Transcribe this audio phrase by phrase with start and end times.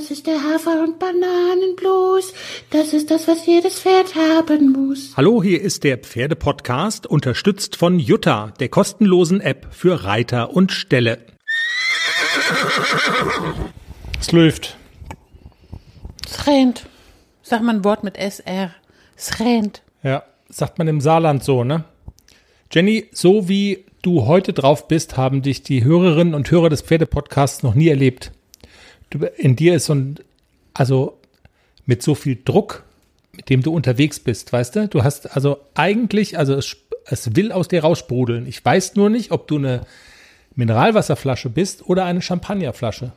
[0.00, 2.32] Das ist der Hafer- und Bananenblues.
[2.70, 5.12] Das ist das, was jedes Pferd haben muss.
[5.14, 11.18] Hallo, hier ist der Pferdepodcast, unterstützt von Jutta, der kostenlosen App für Reiter und Ställe.
[14.18, 14.78] Es läuft.
[16.26, 16.86] Es rennt.
[17.42, 18.74] Sag mal ein Wort mit SR.
[19.18, 19.82] Es rennt.
[20.02, 21.84] Ja, sagt man im Saarland so, ne?
[22.72, 27.62] Jenny, so wie du heute drauf bist, haben dich die Hörerinnen und Hörer des Pferdepodcasts
[27.62, 28.32] noch nie erlebt.
[29.10, 30.18] Du, in dir ist so ein,
[30.72, 31.18] also
[31.86, 32.84] mit so viel Druck,
[33.32, 34.88] mit dem du unterwegs bist, weißt du?
[34.88, 36.76] Du hast also eigentlich, also es,
[37.06, 38.46] es will aus dir raussprudeln.
[38.46, 39.86] Ich weiß nur nicht, ob du eine
[40.54, 43.12] Mineralwasserflasche bist oder eine Champagnerflasche.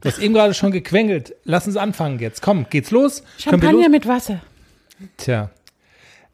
[0.00, 1.34] Du hast eben gerade schon gequengelt.
[1.44, 2.42] Lass uns anfangen jetzt.
[2.42, 3.22] Komm, geht's los?
[3.38, 3.88] Champagner los?
[3.90, 4.40] mit Wasser.
[5.16, 5.50] Tja,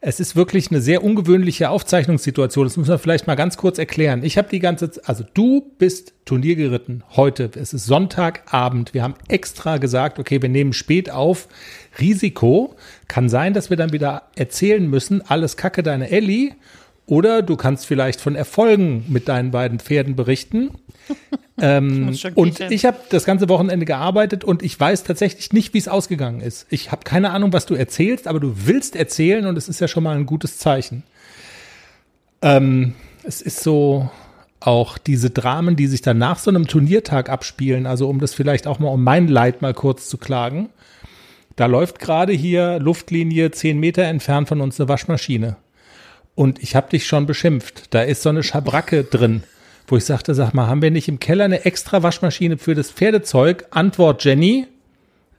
[0.06, 2.66] es ist wirklich eine sehr ungewöhnliche Aufzeichnungssituation.
[2.66, 4.22] Das muss man vielleicht mal ganz kurz erklären.
[4.22, 7.50] Ich habe die ganze, Zeit, also du bist Turnier geritten heute.
[7.54, 8.92] Es ist Sonntagabend.
[8.92, 11.48] Wir haben extra gesagt, okay, wir nehmen spät auf.
[11.98, 12.76] Risiko
[13.08, 16.52] kann sein, dass wir dann wieder erzählen müssen, alles Kacke deine Ellie.
[17.06, 20.70] Oder du kannst vielleicht von Erfolgen mit deinen beiden Pferden berichten.
[21.60, 25.78] ähm, ich und ich habe das ganze Wochenende gearbeitet und ich weiß tatsächlich nicht, wie
[25.78, 26.66] es ausgegangen ist.
[26.70, 29.88] Ich habe keine Ahnung, was du erzählst, aber du willst erzählen und es ist ja
[29.88, 31.02] schon mal ein gutes Zeichen.
[32.42, 34.10] Ähm, es ist so
[34.60, 38.66] auch diese Dramen, die sich dann nach so einem Turniertag abspielen, also um das vielleicht
[38.66, 40.70] auch mal um mein Leid mal kurz zu klagen.
[41.56, 45.56] Da läuft gerade hier Luftlinie zehn Meter entfernt von uns eine Waschmaschine.
[46.34, 47.94] Und ich habe dich schon beschimpft.
[47.94, 49.44] Da ist so eine Schabracke drin,
[49.86, 52.90] wo ich sagte, sag mal, haben wir nicht im Keller eine extra Waschmaschine für das
[52.90, 53.66] Pferdezeug?
[53.70, 54.66] Antwort Jenny,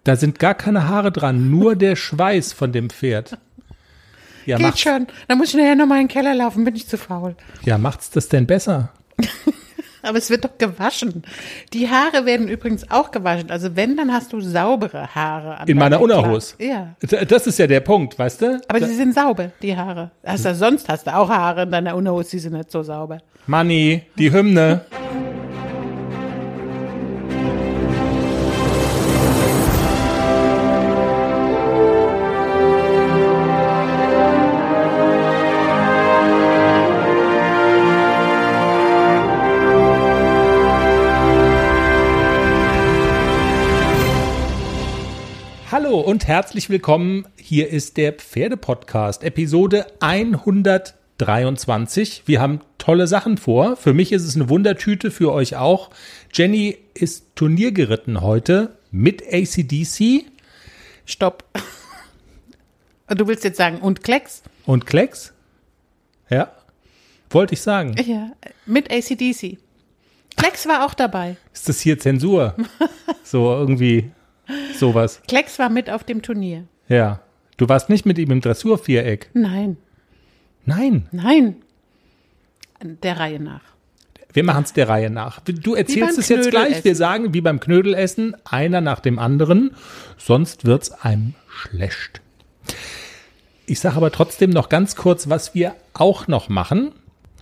[0.03, 3.37] da sind gar keine Haare dran, nur der Schweiß von dem Pferd.
[4.45, 5.07] Ja, Geht schon.
[5.27, 7.35] Da muss ich nachher nochmal in den Keller laufen, bin ich zu faul.
[7.63, 8.91] Ja, macht's das denn besser?
[10.05, 11.23] Aber es wird doch gewaschen.
[11.73, 13.51] Die Haare werden übrigens auch gewaschen.
[13.51, 15.65] Also wenn, dann hast du saubere Haare.
[15.67, 16.55] In meiner Unterhose.
[16.59, 16.95] Ja.
[17.27, 18.61] Das ist ja der Punkt, weißt du?
[18.67, 20.11] Aber sie sind sauber, die Haare.
[20.23, 23.19] Also sonst hast du auch Haare in deiner Unterhose, die sind nicht so sauber.
[23.47, 24.81] Money, die Hymne.
[46.05, 47.25] Und herzlich willkommen.
[47.35, 52.21] Hier ist der Pferdepodcast, Episode 123.
[52.27, 53.75] Wir haben tolle Sachen vor.
[53.75, 55.89] Für mich ist es eine Wundertüte, für euch auch.
[56.31, 60.25] Jenny ist Turnier geritten heute mit ACDC.
[61.05, 61.43] Stopp.
[63.07, 64.43] Du willst jetzt sagen, und Klecks?
[64.67, 65.33] Und Klecks?
[66.29, 66.51] Ja.
[67.31, 67.95] Wollte ich sagen.
[68.05, 68.31] Ja,
[68.67, 69.57] mit ACDC.
[70.37, 71.37] Klecks war auch dabei.
[71.51, 72.53] Ist das hier Zensur?
[73.23, 74.11] so irgendwie.
[74.79, 75.21] Sowas.
[75.27, 76.65] Klecks war mit auf dem Turnier.
[76.87, 77.21] Ja.
[77.57, 79.29] Du warst nicht mit ihm im Dressurviereck.
[79.33, 79.77] Nein.
[80.65, 81.07] Nein.
[81.11, 81.55] Nein.
[82.81, 83.61] Der Reihe nach.
[84.33, 85.39] Wir machen es der Reihe nach.
[85.39, 86.83] Du erzählst es jetzt gleich.
[86.83, 89.71] Wir sagen, wie beim Knödelessen, einer nach dem anderen.
[90.17, 92.21] Sonst wird es einem schlecht.
[93.65, 96.91] Ich sage aber trotzdem noch ganz kurz, was wir auch noch machen.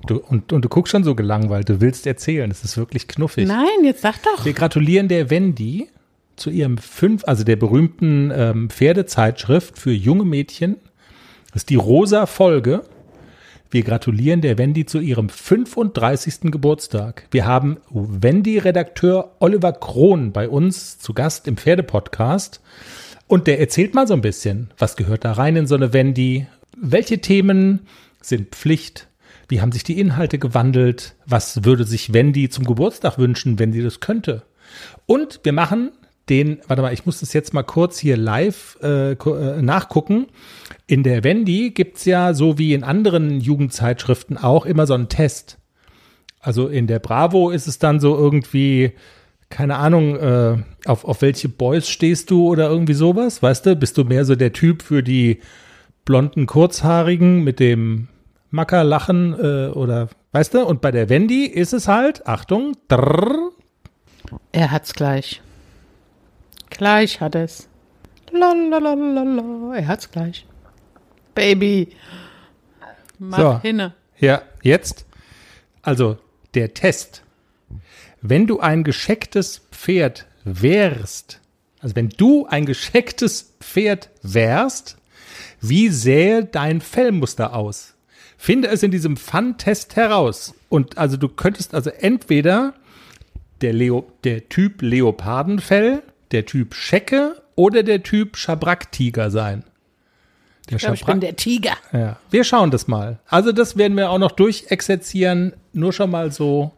[0.06, 1.68] Du, und, und du guckst schon so gelangweilt.
[1.68, 2.50] Du willst erzählen.
[2.50, 3.48] Das ist wirklich knuffig.
[3.48, 4.46] Nein, jetzt sag doch.
[4.46, 5.90] Wir gratulieren der Wendy
[6.36, 10.78] zu ihrem fünf, also der berühmten ähm, Pferdezeitschrift für junge Mädchen.
[11.54, 12.82] Das ist die Rosa Folge.
[13.70, 16.52] Wir gratulieren der Wendy zu ihrem 35.
[16.52, 17.28] Geburtstag.
[17.32, 22.62] Wir haben Wendy-Redakteur Oliver Krohn bei uns zu Gast im Pferdepodcast.
[23.26, 26.46] Und der erzählt mal so ein bisschen, was gehört da rein in so eine Wendy?
[26.78, 27.88] Welche Themen
[28.22, 29.08] sind Pflicht?
[29.48, 31.16] Wie haben sich die Inhalte gewandelt?
[31.26, 34.44] Was würde sich Wendy zum Geburtstag wünschen, wenn sie das könnte?
[35.08, 35.92] Und wir machen
[36.30, 40.28] den, warte mal, ich muss das jetzt mal kurz hier live äh, äh nachgucken.
[40.88, 45.58] In der Wendy gibt's ja, so wie in anderen Jugendzeitschriften auch, immer so einen Test.
[46.40, 48.94] Also in der Bravo ist es dann so irgendwie,
[49.50, 53.76] keine Ahnung, äh, auf, auf welche Boys stehst du oder irgendwie sowas, weißt du?
[53.76, 55.40] Bist du mehr so der Typ für die
[56.06, 58.08] blonden Kurzhaarigen mit dem
[58.50, 60.66] Mackerlachen äh, oder, weißt du?
[60.66, 63.52] Und bei der Wendy ist es halt, Achtung, drrr,
[64.52, 65.43] er hat's gleich.
[66.78, 67.70] Gleich hat es.
[68.32, 69.76] Lalalala.
[69.76, 70.46] Er hat's gleich.
[71.36, 71.90] Baby.
[73.20, 73.60] Mach so.
[73.62, 73.94] hinne.
[74.20, 75.06] Ja, jetzt.
[75.84, 76.18] Also,
[76.56, 77.24] der Test.
[78.22, 81.42] Wenn du ein geschecktes Pferd wärst,
[81.80, 84.98] also wenn du ein geschecktes Pferd wärst,
[85.62, 87.94] wie sähe dein Fellmuster aus?
[88.38, 90.56] Finde es in diesem Fun-Test heraus.
[90.70, 92.74] Und also du könntest also entweder
[93.62, 96.02] der, Leo, der Typ Leopardenfell,
[96.34, 99.64] der Typ Schecke oder der Typ Schabrack-Tiger sein?
[100.70, 101.74] Der ich, glaub, ich bin der Tiger.
[101.92, 103.20] Ja, wir schauen das mal.
[103.28, 105.54] Also das werden wir auch noch durchexerzieren.
[105.74, 106.72] Nur schon mal so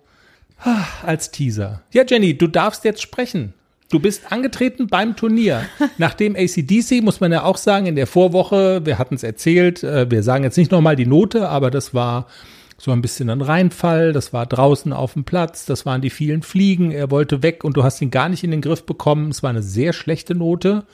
[0.63, 1.81] ah, als Teaser.
[1.91, 3.53] Ja, Jenny, du darfst jetzt sprechen.
[3.91, 5.65] Du bist angetreten beim Turnier.
[5.97, 10.09] Nachdem ACDC, muss man ja auch sagen, in der Vorwoche, wir hatten es erzählt, äh,
[10.09, 12.27] wir sagen jetzt nicht nochmal die Note, aber das war
[12.77, 16.41] so ein bisschen ein Reinfall, das war draußen auf dem Platz, das waren die vielen
[16.41, 19.31] Fliegen, er wollte weg und du hast ihn gar nicht in den Griff bekommen.
[19.31, 20.85] Es war eine sehr schlechte Note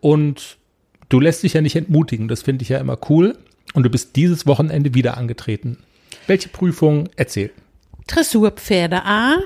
[0.00, 0.58] und
[1.08, 3.36] du lässt dich ja nicht entmutigen, das finde ich ja immer cool.
[3.72, 5.78] Und du bist dieses Wochenende wieder angetreten.
[6.26, 7.08] Welche Prüfung?
[7.16, 7.50] Erzähl.
[8.06, 9.38] Dressurpferde A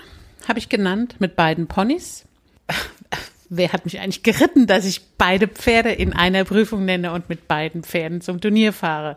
[0.46, 2.26] habe ich genannt mit beiden Ponys
[3.48, 7.48] wer hat mich eigentlich geritten, dass ich beide Pferde in einer Prüfung nenne und mit
[7.48, 9.16] beiden Pferden zum Turnier fahre.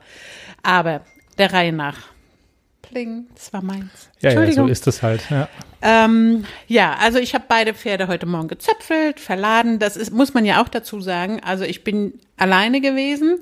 [0.64, 1.02] Aber
[1.38, 1.98] der Reihe nach.
[2.92, 4.10] Pling, das war meins.
[4.20, 5.22] Ja, ja, so ist das halt.
[5.30, 5.48] Ja,
[5.82, 9.80] ähm, ja also ich habe beide Pferde heute Morgen gezöpfelt, verladen.
[9.80, 11.40] Das ist, muss man ja auch dazu sagen.
[11.44, 13.40] Also ich bin alleine gewesen.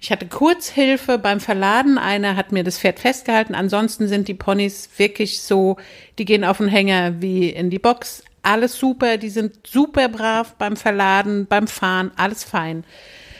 [0.00, 1.98] Ich hatte Kurzhilfe beim Verladen.
[1.98, 3.54] Einer hat mir das Pferd festgehalten.
[3.54, 5.76] Ansonsten sind die Ponys wirklich so,
[6.18, 10.54] die gehen auf den Hänger wie in die Box alles super, die sind super brav
[10.56, 12.84] beim Verladen, beim Fahren, alles fein.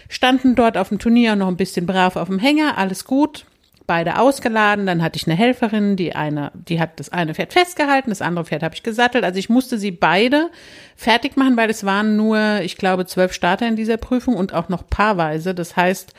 [0.08, 3.46] Standen dort auf dem Turnier noch ein bisschen brav auf dem Hänger, alles gut.
[3.90, 8.10] Beide ausgeladen, dann hatte ich eine Helferin, die eine, die hat das eine Pferd festgehalten,
[8.10, 9.24] das andere Pferd habe ich gesattelt.
[9.24, 10.48] Also ich musste sie beide
[10.94, 14.68] fertig machen, weil es waren nur, ich glaube, zwölf Starter in dieser Prüfung und auch
[14.68, 15.56] noch paarweise.
[15.56, 16.14] Das heißt,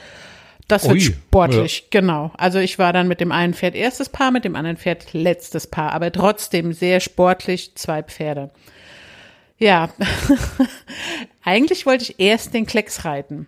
[0.68, 2.02] das wird Ui, sportlich, ja.
[2.02, 2.34] genau.
[2.38, 5.68] Also ich war dann mit dem einen Pferd erstes Paar, mit dem anderen Pferd letztes
[5.68, 8.50] Paar, aber trotzdem sehr sportlich, zwei Pferde.
[9.58, 9.92] Ja,
[11.46, 13.48] eigentlich wollte ich erst den Klecks reiten.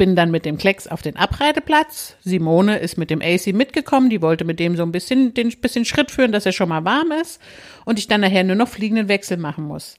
[0.00, 2.16] Bin dann mit dem Klecks auf den Abreiteplatz.
[2.24, 4.08] Simone ist mit dem AC mitgekommen.
[4.08, 6.86] Die wollte mit dem so ein bisschen, den bisschen Schritt führen, dass er schon mal
[6.86, 7.38] warm ist.
[7.84, 9.96] Und ich dann nachher nur noch fliegenden Wechsel machen muss.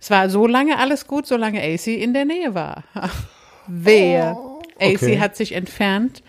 [0.00, 2.82] Es war so lange alles gut, solange AC in der Nähe war.
[3.68, 4.34] Wehe.
[4.36, 4.60] Oh.
[4.80, 5.14] Okay.
[5.14, 6.24] AC hat sich entfernt.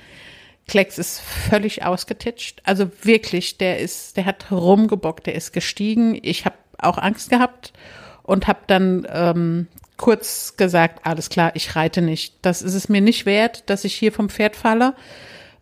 [0.68, 2.62] Klecks ist völlig ausgetitscht.
[2.66, 6.20] Also wirklich, der ist, der hat rumgebockt, der ist gestiegen.
[6.22, 7.74] Ich habe auch Angst gehabt
[8.22, 9.68] und habe dann ähm,
[9.98, 12.36] kurz gesagt, alles klar, ich reite nicht.
[12.42, 14.94] Das ist es mir nicht wert, dass ich hier vom Pferd falle.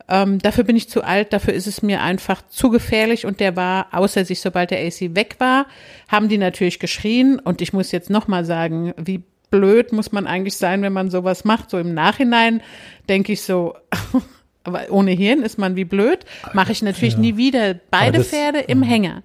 [0.08, 3.56] Ähm, dafür bin ich zu alt, dafür ist es mir einfach zu gefährlich und der
[3.56, 5.66] war, außer sich, sobald der AC weg war,
[6.08, 10.58] haben die natürlich geschrien und ich muss jetzt nochmal sagen, wie blöd muss man eigentlich
[10.58, 11.72] sein, wenn man sowas macht.
[11.72, 12.62] So im Nachhinein
[13.10, 13.76] denke ich so,
[14.64, 16.26] aber ohne Hirn ist man wie blöd.
[16.54, 17.20] Mache ich natürlich ja.
[17.20, 17.74] nie wieder.
[17.90, 18.90] Beide das, Pferde im ja.
[18.90, 19.24] Hänger.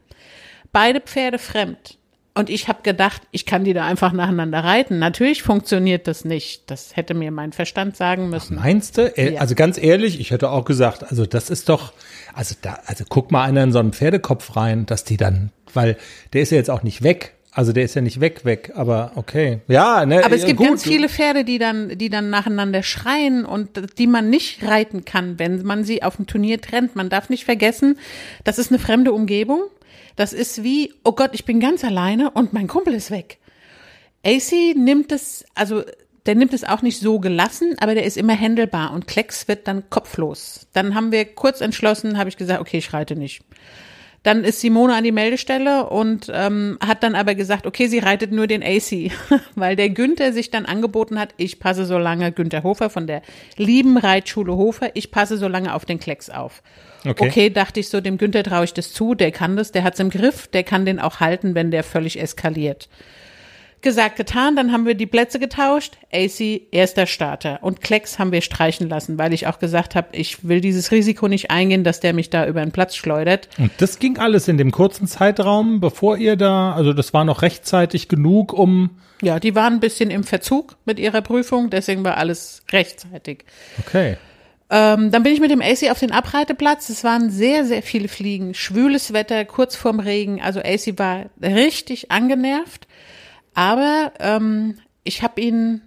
[0.73, 1.99] Beide Pferde fremd.
[2.33, 4.99] Und ich habe gedacht, ich kann die da einfach nacheinander reiten.
[4.99, 6.71] Natürlich funktioniert das nicht.
[6.71, 8.57] Das hätte mir mein Verstand sagen müssen.
[8.57, 9.13] Meinst du?
[9.17, 9.41] Ja.
[9.41, 11.93] Also ganz ehrlich, ich hätte auch gesagt, also das ist doch,
[12.33, 15.97] also da, also guck mal einer in so einen Pferdekopf rein, dass die dann, weil
[16.33, 17.35] der ist ja jetzt auch nicht weg.
[17.53, 19.59] Also der ist ja nicht weg, weg, aber okay.
[19.67, 20.25] Ja, ne.
[20.25, 20.69] Aber es gibt gut.
[20.69, 25.41] ganz viele Pferde, die dann, die dann nacheinander schreien und die man nicht reiten kann,
[25.41, 26.95] wenn man sie auf dem Turnier trennt.
[26.95, 27.99] Man darf nicht vergessen,
[28.45, 29.63] das ist eine fremde Umgebung.
[30.21, 33.39] Das ist wie, oh Gott, ich bin ganz alleine und mein Kumpel ist weg.
[34.23, 35.83] AC nimmt es, also
[36.27, 39.67] der nimmt es auch nicht so gelassen, aber der ist immer händelbar und Klecks wird
[39.67, 40.67] dann kopflos.
[40.75, 43.43] Dann haben wir kurz entschlossen, habe ich gesagt, okay, ich reite nicht.
[44.23, 48.33] Dann ist Simone an die Meldestelle und ähm, hat dann aber gesagt, okay, sie reitet
[48.33, 49.11] nur den AC,
[49.55, 53.23] weil der Günther sich dann angeboten hat, ich passe so lange, Günther Hofer von der
[53.57, 56.63] lieben Reitschule Hofer, ich passe so lange auf den Klecks auf.
[57.07, 57.29] Okay.
[57.29, 60.01] okay, dachte ich so, dem Günther traue ich das zu, der kann das, der hat's
[60.01, 62.91] im Griff, der kann den auch halten, wenn der völlig eskaliert.
[63.83, 65.97] Gesagt, getan, dann haben wir die Plätze getauscht.
[66.13, 67.61] AC, erster Starter.
[67.63, 71.29] Und Klecks haben wir streichen lassen, weil ich auch gesagt habe, ich will dieses Risiko
[71.29, 73.49] nicht eingehen, dass der mich da über den Platz schleudert.
[73.57, 77.41] Und das ging alles in dem kurzen Zeitraum, bevor ihr da, also das war noch
[77.41, 78.91] rechtzeitig genug, um.
[79.23, 83.45] Ja, die waren ein bisschen im Verzug mit ihrer Prüfung, deswegen war alles rechtzeitig.
[83.79, 84.19] Okay.
[84.71, 86.89] Ähm, dann bin ich mit dem AC auf den Abreiteplatz.
[86.91, 90.41] Es waren sehr, sehr viele Fliegen, schwüles Wetter, kurz vorm Regen.
[90.41, 92.87] Also AC war richtig angenervt.
[93.55, 95.83] Aber ähm, ich habe ihn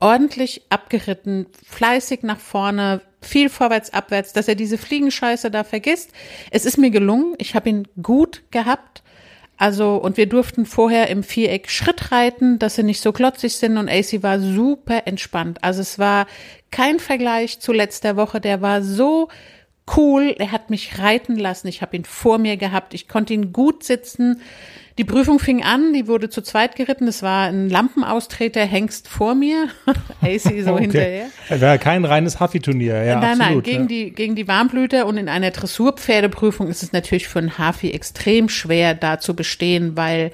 [0.00, 6.10] ordentlich abgeritten, fleißig nach vorne, viel vorwärts, abwärts, dass er diese Fliegenscheiße da vergisst.
[6.50, 7.34] Es ist mir gelungen.
[7.38, 9.02] Ich habe ihn gut gehabt.
[9.56, 13.76] Also, und wir durften vorher im Viereck Schritt reiten, dass sie nicht so klotzig sind
[13.76, 15.62] und AC war super entspannt.
[15.62, 16.26] Also es war
[16.72, 18.40] kein Vergleich zu letzter Woche.
[18.40, 19.28] Der war so
[19.96, 20.34] cool.
[20.36, 21.68] Er hat mich reiten lassen.
[21.68, 22.92] Ich habe ihn vor mir gehabt.
[22.92, 24.40] Ich konnte ihn gut sitzen.
[24.98, 27.08] Die Prüfung fing an, die wurde zu zweit geritten.
[27.08, 29.68] Es war ein Lampenaustreter, Hengst vor mir,
[30.20, 30.80] AC so okay.
[30.80, 31.26] hinterher.
[31.48, 33.20] Das war kein reines Hafi-Turnier, ja.
[33.20, 33.88] Nein, absolut, nein, gegen, ja.
[33.88, 38.48] die, gegen die Warmblüter und in einer Dressurpferdeprüfung ist es natürlich für einen Hafi extrem
[38.48, 40.32] schwer, da zu bestehen, weil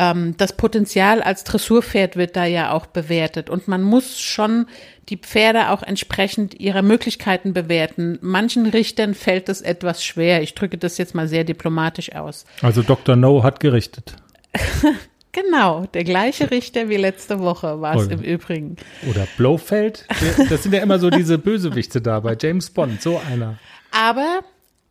[0.00, 4.66] ähm, das Potenzial als Dressurpferd wird da ja auch bewertet und man muss schon
[5.10, 8.18] die Pferde auch entsprechend ihrer Möglichkeiten bewerten.
[8.22, 10.42] Manchen Richtern fällt es etwas schwer.
[10.42, 12.46] Ich drücke das jetzt mal sehr diplomatisch aus.
[12.62, 13.14] Also Dr.
[13.14, 14.16] No hat gerichtet.
[15.32, 18.74] Genau, der gleiche Richter wie letzte Woche war es im Übrigen.
[19.08, 20.04] Oder Blofeld.
[20.48, 23.56] Das sind ja immer so diese Bösewichte da bei James Bond, so einer.
[23.92, 24.40] Aber,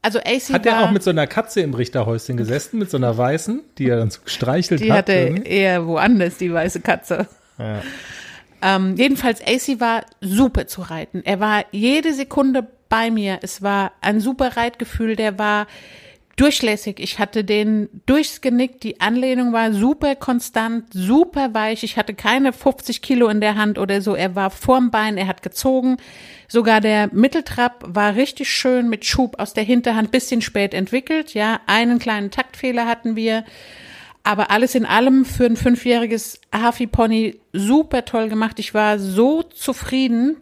[0.02, 3.18] also AC Hat er auch mit so einer Katze im Richterhäuschen gesessen, mit so einer
[3.18, 5.00] weißen, die er dann so gestreichelt die hat?
[5.00, 5.50] hatte irgendwie?
[5.50, 7.28] eher woanders, die weiße Katze.
[7.58, 7.82] Ja.
[8.62, 11.22] Ähm, jedenfalls, AC war super zu reiten.
[11.24, 13.40] Er war jede Sekunde bei mir.
[13.42, 15.16] Es war ein super Reitgefühl.
[15.16, 15.68] Der war
[16.36, 17.00] durchlässig.
[17.00, 18.80] Ich hatte den durchs Genick.
[18.82, 21.84] Die Anlehnung war super konstant, super weich.
[21.84, 24.16] Ich hatte keine 50 Kilo in der Hand oder so.
[24.16, 25.98] Er war vorm Bein, er hat gezogen.
[26.52, 31.36] Sogar der Mitteltrab war richtig schön mit Schub aus der Hinterhand, bisschen spät entwickelt.
[31.36, 33.46] Ja, einen kleinen Taktfehler hatten wir.
[34.24, 38.58] Aber alles in allem für ein fünfjähriges Hafi-Pony super toll gemacht.
[38.58, 40.38] Ich war so zufrieden.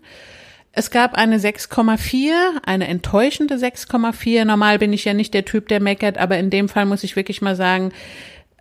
[0.72, 2.32] Es gab eine 6,4,
[2.66, 4.46] eine enttäuschende 6,4.
[4.46, 7.18] Normal bin ich ja nicht der Typ, der meckert, aber in dem Fall muss ich
[7.18, 7.92] wirklich mal sagen,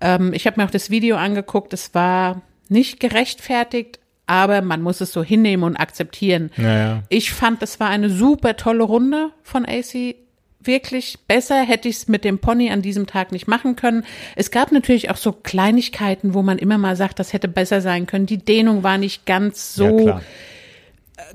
[0.00, 5.00] ähm, ich habe mir auch das Video angeguckt, es war nicht gerechtfertigt, aber man muss
[5.00, 6.50] es so hinnehmen und akzeptieren.
[6.56, 7.02] Naja.
[7.08, 10.16] Ich fand, das war eine super tolle Runde von AC.
[10.60, 14.04] Wirklich besser hätte ich es mit dem Pony an diesem Tag nicht machen können.
[14.34, 18.06] Es gab natürlich auch so Kleinigkeiten, wo man immer mal sagt, das hätte besser sein
[18.06, 18.26] können.
[18.26, 20.22] Die Dehnung war nicht ganz so ja, klar.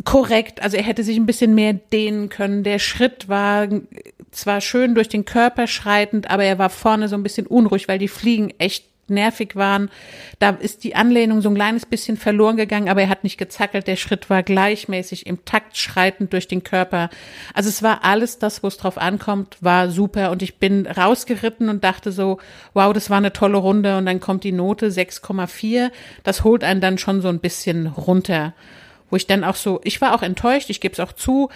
[0.03, 0.61] korrekt.
[0.61, 2.63] Also er hätte sich ein bisschen mehr dehnen können.
[2.63, 3.69] Der Schritt war
[4.31, 7.99] zwar schön durch den Körper schreitend, aber er war vorne so ein bisschen unruhig, weil
[7.99, 9.89] die Fliegen echt nervig waren.
[10.39, 13.87] Da ist die Anlehnung so ein kleines bisschen verloren gegangen, aber er hat nicht gezackelt.
[13.87, 17.09] Der Schritt war gleichmäßig im Takt schreitend durch den Körper.
[17.53, 20.31] Also es war alles das, wo es drauf ankommt, war super.
[20.31, 22.39] Und ich bin rausgeritten und dachte so,
[22.73, 23.97] wow, das war eine tolle Runde.
[23.97, 25.91] Und dann kommt die Note 6,4.
[26.23, 28.53] Das holt einen dann schon so ein bisschen runter.
[29.09, 31.49] Wo ich dann auch so, ich war auch enttäuscht, ich gebe es auch zu,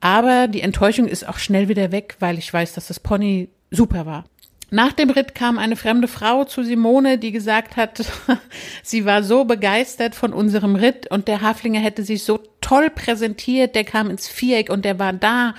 [0.00, 4.06] aber die Enttäuschung ist auch schnell wieder weg, weil ich weiß, dass das Pony super
[4.06, 4.24] war.
[4.70, 8.04] Nach dem Ritt kam eine fremde Frau zu Simone, die gesagt hat,
[8.82, 13.74] sie war so begeistert von unserem Ritt und der Haflinger hätte sich so toll präsentiert,
[13.74, 15.54] der kam ins Viereck und der war da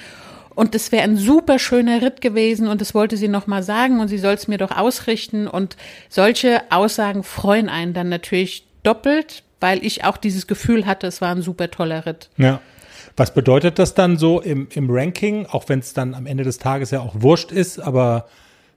[0.56, 4.00] und das wäre ein super schöner Ritt gewesen und das wollte sie noch mal sagen
[4.00, 5.76] und sie soll es mir doch ausrichten und
[6.08, 11.30] solche Aussagen freuen einen dann natürlich doppelt, weil ich auch dieses Gefühl hatte, es war
[11.30, 12.30] ein super toller Ritt.
[12.38, 12.62] Ja.
[13.18, 16.60] Was bedeutet das dann so im, im Ranking, auch wenn es dann am Ende des
[16.60, 18.28] Tages ja auch wurscht ist, aber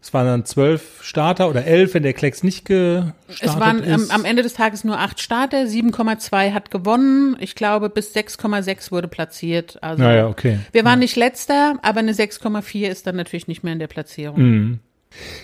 [0.06, 4.10] es waren dann zwölf Starter oder elf, wenn der Klecks nicht gestartet Es waren ist.
[4.10, 7.38] am Ende des Tages nur acht Starter, 7,2 hat gewonnen.
[7.40, 9.82] Ich glaube, bis 6,6 wurde platziert.
[9.82, 10.58] Also Naja, okay.
[10.72, 14.38] wir waren nicht letzter, aber eine 6,4 ist dann natürlich nicht mehr in der Platzierung.
[14.42, 14.78] Mhm.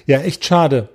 [0.05, 0.91] Ja, echt schade.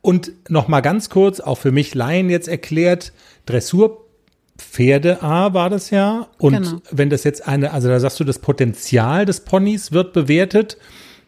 [0.00, 3.12] Und noch mal ganz kurz, auch für mich Laien jetzt erklärt,
[3.46, 6.28] Dressurpferde A war das ja.
[6.38, 6.82] Und Genau.
[6.92, 10.76] wenn das jetzt eine, also da sagst du, das Potenzial des Ponys wird bewertet.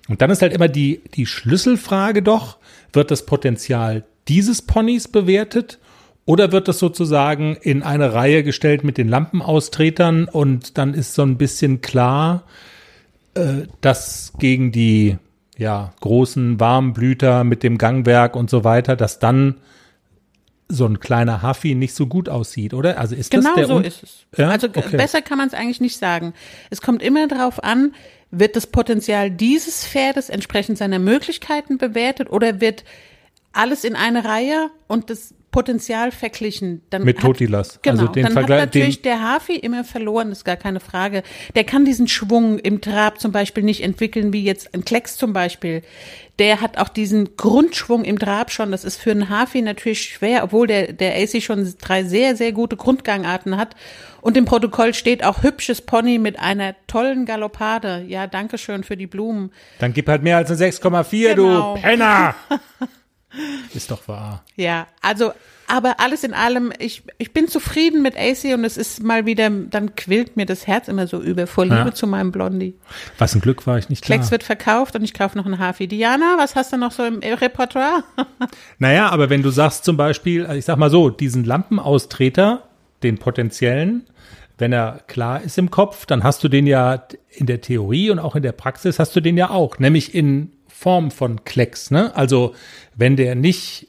[0.08, 2.58] Und dann ist halt immer die, die Schlüsselfrage doch,
[2.92, 5.78] wird das Potenzial dieses Ponys bewertet?
[6.24, 11.22] Oder wird das sozusagen in eine Reihe gestellt mit den Lampenaustretern und dann ist so
[11.22, 12.42] ein bisschen klar,
[13.34, 15.18] äh, dass gegen die
[15.56, 19.54] ja, großen Warmblüter mit dem Gangwerk und so weiter, dass dann
[20.68, 22.98] so ein kleiner Haffi nicht so gut aussieht, oder?
[22.98, 24.26] Also ist Genau das der so Un- ist es.
[24.36, 24.50] Ja?
[24.50, 24.96] Also Okay.
[24.96, 26.34] besser kann man es eigentlich nicht sagen.
[26.70, 27.94] Es kommt immer darauf an,
[28.30, 32.84] wird das Potenzial dieses Pferdes entsprechend seiner Möglichkeiten bewertet oder wird
[33.52, 36.82] alles in eine Reihe und das Potenzial verglichen.
[36.90, 37.78] Dann Mit hat- Totilas.
[37.82, 41.22] Genau, Also den dann Vergleich- hat natürlich der Hafi immer verloren, ist gar keine Frage.
[41.54, 45.32] Der kann diesen Schwung im Trab zum Beispiel nicht entwickeln, wie jetzt ein Klecks zum
[45.32, 45.82] Beispiel.
[46.38, 48.70] Der hat auch diesen Grundschwung im Trab schon.
[48.70, 52.52] Das ist für einen Hafi natürlich schwer, obwohl der, der AC schon drei sehr, sehr
[52.52, 53.74] gute Grundgangarten hat.
[54.20, 58.04] Und im Protokoll steht auch hübsches Pony mit einer tollen Galoppade.
[58.08, 59.52] Ja, danke schön für die Blumen.
[59.78, 61.76] Dann gib halt mehr als eine 6,4, Genau.
[61.76, 62.34] du Penner.
[63.74, 64.44] ist doch wahr.
[64.56, 65.32] Ja, also,
[65.68, 69.50] aber alles in allem, ich, ich bin zufrieden mit AC und es ist mal wieder,
[69.50, 71.92] dann quillt mir das Herz immer so über vor Liebe Ja.
[71.94, 72.74] zu meinem Blondie.
[73.18, 74.18] Was ein Glück war ich nicht klar.
[74.18, 75.88] Klecks wird verkauft und ich kaufe noch einen Hafi.
[75.88, 78.04] Diana, was hast du noch so im Repertoire?
[78.78, 82.62] Naja, aber wenn du sagst zum Beispiel, ich sag mal so, diesen Lampenaustreter,
[83.02, 84.06] den potenziellen,
[84.58, 88.18] wenn er klar ist im Kopf, dann hast du den ja in der Theorie und
[88.18, 91.90] auch in der Praxis hast du den ja auch, nämlich in Form von Klecks.
[91.90, 92.14] Ne?
[92.14, 92.54] Also
[92.94, 93.88] wenn der nicht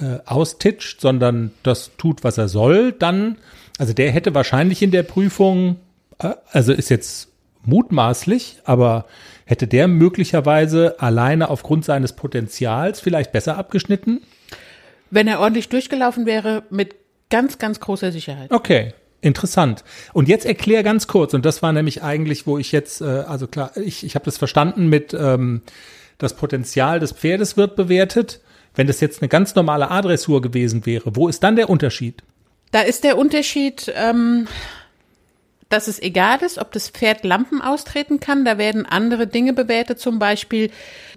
[0.00, 3.36] äh, austitscht, sondern das tut, was er soll, dann,
[3.78, 5.80] also der hätte wahrscheinlich in der Prüfung,
[6.20, 7.28] äh, also ist jetzt
[7.64, 9.06] mutmaßlich, aber
[9.44, 14.22] hätte der möglicherweise alleine aufgrund seines Potenzials vielleicht besser abgeschnitten?
[15.10, 16.94] Wenn er ordentlich durchgelaufen wäre, mit
[17.28, 18.52] ganz, ganz großer Sicherheit.
[18.52, 18.92] Okay.
[19.22, 19.84] Interessant.
[20.14, 23.48] Und jetzt erklär ganz kurz, und das war nämlich eigentlich, wo ich jetzt, äh, also
[23.48, 25.60] klar, ich, ich habe das verstanden mit ähm,
[26.22, 28.40] das Potenzial des Pferdes wird bewertet.
[28.74, 32.22] Wenn das jetzt eine ganz normale A-Dressur gewesen wäre, wo ist dann der Unterschied?
[32.70, 34.46] Da ist der Unterschied, ähm,
[35.70, 38.44] dass es egal ist, ob das Pferd Lampen austreten kann.
[38.44, 40.70] Da werden andere Dinge bewertet, zum Beispiel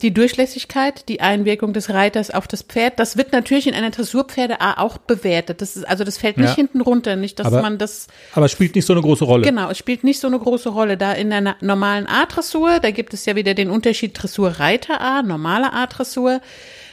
[0.04, 3.00] die Durchlässigkeit, die Einwirkung des Reiters auf das Pferd.
[3.00, 5.60] Das wird natürlich in einer Dressurpferde A auch bewertet.
[5.62, 6.56] Das ist, also das fällt nicht Ja.
[6.56, 9.44] hinten runter, nicht, dass Aber- man das Aber es spielt nicht so eine große Rolle.
[9.44, 10.98] Genau, es spielt nicht so eine große Rolle.
[10.98, 15.74] Da in einer normalen A-Dressur, da gibt es ja wieder den Unterschied Dressur-Reiter A, normale
[15.74, 16.42] A-Dressur.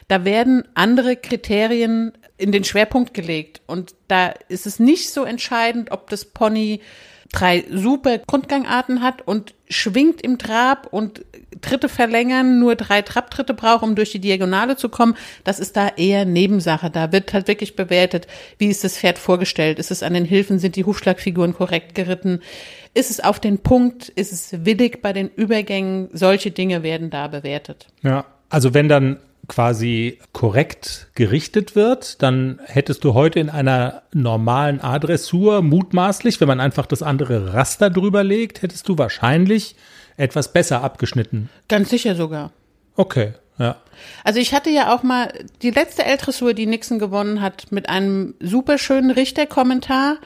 [0.08, 3.60] Da werden andere Kriterien in den Schwerpunkt gelegt.
[3.66, 6.80] Und da ist es nicht so entscheidend, ob das Pony
[7.32, 11.24] drei super Grundgangarten hat und schwingt im Trab und
[11.60, 15.16] Tritte verlängern, nur drei Trabtritte braucht, um durch die Diagonale zu kommen.
[15.44, 16.90] Das ist da eher Nebensache.
[16.90, 18.26] Da wird halt wirklich bewertet,
[18.58, 19.78] wie ist das Pferd vorgestellt?
[19.78, 20.58] Ist es an den Hilfen?
[20.58, 22.40] Sind die Hufschlagfiguren korrekt geritten?
[22.94, 24.08] Ist es auf den Punkt?
[24.08, 26.08] Ist es willig bei den Übergängen?
[26.12, 27.86] Solche Dinge werden da bewertet.
[28.02, 28.24] Ja.
[28.48, 29.18] Also wenn dann
[29.50, 36.60] quasi korrekt gerichtet wird, dann hättest du heute in einer normalen A-Dressur mutmaßlich, wenn man
[36.60, 39.74] einfach das andere Raster drüber legt, hättest du wahrscheinlich
[40.16, 41.48] etwas besser abgeschnitten.
[41.66, 42.52] Ganz sicher sogar.
[42.94, 43.76] Okay, ja.
[44.22, 48.34] Also ich hatte ja auch mal die letzte L-Dressur, die Nixon gewonnen hat, mit einem
[48.38, 50.18] super schönen Richterkommentar.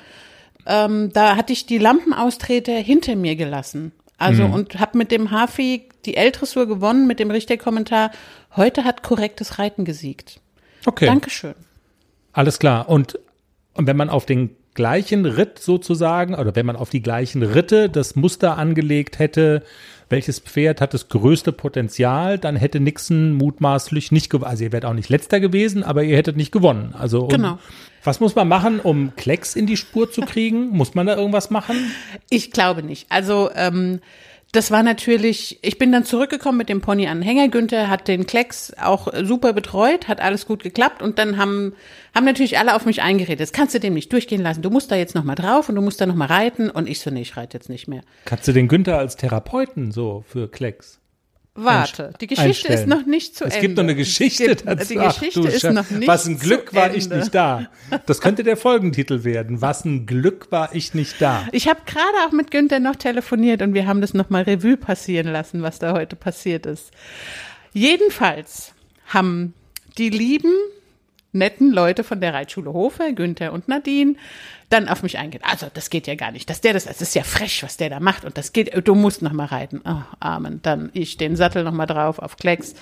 [0.66, 3.92] Ähm, da hatte ich die Lampenaustreter hinter mir gelassen.
[4.16, 8.10] Also und habe mit dem Hafi die L-Dressur gewonnen mit dem Richterkommentar.
[8.56, 10.40] Heute hat korrektes Reiten gesiegt.
[10.86, 11.06] Okay.
[11.06, 11.54] Dankeschön.
[12.32, 12.88] Alles klar.
[12.88, 13.18] Und,
[13.74, 17.88] und wenn man auf den gleichen Ritt sozusagen, oder wenn man auf die gleichen Ritte
[17.88, 19.62] das Muster angelegt hätte,
[20.08, 24.50] welches Pferd hat das größte Potenzial, dann hätte Nixon mutmaßlich nicht gewonnen.
[24.50, 26.94] Also ihr wärt auch nicht letzter gewesen, aber ihr hättet nicht gewonnen.
[26.98, 27.58] Also um, Genau.
[28.02, 30.68] was muss man machen, um Klecks in die Spur zu kriegen?
[30.68, 31.76] muss man da irgendwas machen?
[32.30, 33.06] Ich glaube nicht.
[33.10, 34.00] Also ähm,
[34.54, 37.48] das war natürlich, ich bin dann zurückgekommen mit dem Pony an den Hänger.
[37.48, 41.74] Günther hat den Klecks auch super betreut, hat alles gut geklappt und dann haben,
[42.14, 43.40] haben natürlich alle auf mich eingeredet.
[43.40, 44.62] Das kannst du dem nicht durchgehen lassen.
[44.62, 46.70] Du musst da jetzt nochmal drauf und du musst da nochmal reiten.
[46.70, 48.02] Und ich so, nee, ich reite jetzt nicht mehr.
[48.24, 51.00] Kannst du den Günther als Therapeuten so für Klecks?
[51.56, 52.88] Warte, die Geschichte ist einstellen.
[52.88, 53.66] noch nicht zu Es Ende.
[53.66, 54.92] gibt noch eine Geschichte Es gibt, dazu.
[54.92, 57.18] Die Ach, Geschichte du ist noch nicht Was ein Glück war ich Ende.
[57.20, 57.68] nicht da.
[58.06, 59.60] Das könnte der Folgentitel werden.
[59.62, 61.46] Was ein Glück war ich nicht da.
[61.52, 65.28] Ich habe gerade auch mit Günther noch telefoniert und wir haben das nochmal Revue passieren
[65.28, 66.90] lassen, was da heute passiert ist.
[67.72, 68.72] Jedenfalls
[69.06, 69.54] haben
[69.98, 70.52] die lieben,
[71.32, 74.14] netten Leute von der Reitschule Hofer, Günther und Nadine,
[74.74, 75.42] dann auf mich eingeht.
[75.44, 76.50] Also, das geht ja gar nicht.
[76.50, 78.24] Dass der das, das ist ja frech, was der da macht.
[78.24, 79.80] Und das geht, du musst noch mal reiten.
[79.86, 80.60] Oh, Amen.
[80.62, 82.74] Dann ich den Sattel noch mal drauf auf Klecks.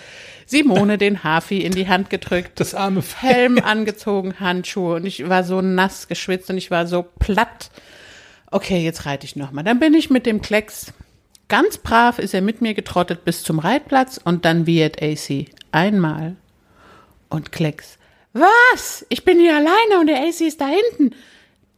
[0.46, 2.58] Simone den Hafi in die Hand gedrückt.
[2.58, 3.34] Das arme Pferd.
[3.34, 7.70] Helm angezogen, Handschuhe und ich war so nass geschwitzt und ich war so platt.
[8.50, 9.64] Okay, jetzt reite ich nochmal.
[9.64, 10.92] Dann bin ich mit dem Klecks.
[11.48, 15.46] Ganz brav ist er mit mir getrottet bis zum Reitplatz und dann wird AC.
[15.70, 16.36] Einmal.
[17.28, 17.98] Und Klecks.
[18.32, 19.06] Was?
[19.08, 21.14] Ich bin hier alleine und der AC ist da hinten.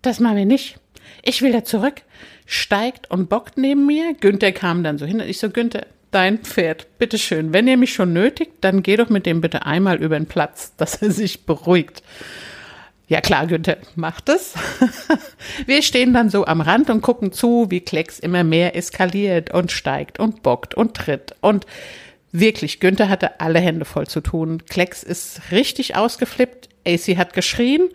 [0.04, 0.76] Das machen wir nicht.
[1.22, 2.02] Ich will da zurück.
[2.44, 4.12] Steigt und bockt neben mir.
[4.12, 5.18] Günther kam dann so hin.
[5.26, 7.54] Ich so, Günther, dein Pferd, bitteschön.
[7.54, 10.74] Wenn ihr mich schon nötigt, dann geh doch mit dem bitte einmal über den Platz,
[10.76, 12.02] dass er sich beruhigt.
[13.08, 14.52] Ja klar, Günther, macht es.
[15.66, 19.72] Wir stehen dann so am Rand und gucken zu, wie Klecks immer mehr eskaliert und
[19.72, 21.34] steigt und bockt und tritt.
[21.40, 21.64] Und
[22.30, 24.64] wirklich, Günther hatte alle Hände voll zu tun.
[24.68, 26.68] Klecks ist richtig ausgeflippt.
[26.86, 27.88] AC hat geschrien.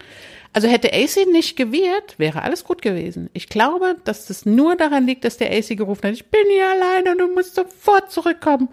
[0.51, 3.29] Also hätte AC nicht gewehrt, wäre alles gut gewesen.
[3.33, 6.67] Ich glaube, dass das nur daran liegt, dass der AC gerufen hat, ich bin hier
[6.67, 8.69] alleine und du musst sofort zurückkommen.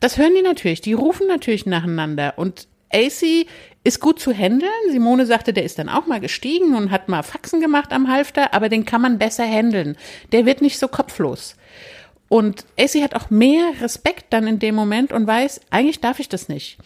[0.00, 0.82] Das hören die natürlich.
[0.82, 2.34] Die rufen natürlich nacheinander.
[2.36, 3.46] Und AC
[3.82, 4.70] ist gut zu handeln.
[4.90, 8.52] Simone sagte, der ist dann auch mal gestiegen und hat mal Faxen gemacht am Halfter,
[8.52, 9.96] aber den kann man besser handeln.
[10.32, 11.56] Der wird nicht so kopflos.
[12.28, 16.28] Und AC hat auch mehr Respekt dann in dem Moment und weiß, eigentlich darf ich
[16.28, 16.78] das nicht.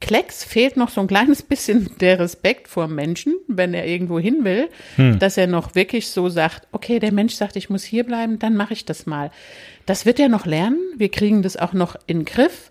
[0.00, 4.44] Klecks fehlt noch so ein kleines bisschen der Respekt vor Menschen, wenn er irgendwo hin
[4.44, 4.68] will,
[5.18, 8.56] dass er noch wirklich so sagt, okay, der Mensch sagt, ich muss hier bleiben, dann
[8.56, 9.30] mache ich das mal.
[9.86, 10.78] Das wird er noch lernen.
[10.96, 12.70] Wir kriegen das auch noch in den Griff.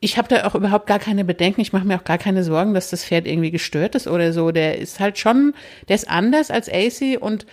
[0.00, 1.62] Ich habe da auch überhaupt gar keine Bedenken.
[1.62, 4.50] Ich mache mir auch gar keine Sorgen, dass das Pferd irgendwie gestört ist oder so.
[4.50, 5.54] Der ist halt schon,
[5.88, 7.46] der ist anders als AC und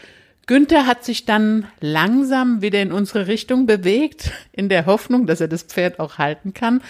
[0.45, 5.47] Günther hat sich dann langsam wieder in unsere Richtung bewegt, in der Hoffnung, dass er
[5.47, 6.81] das Pferd auch halten kann.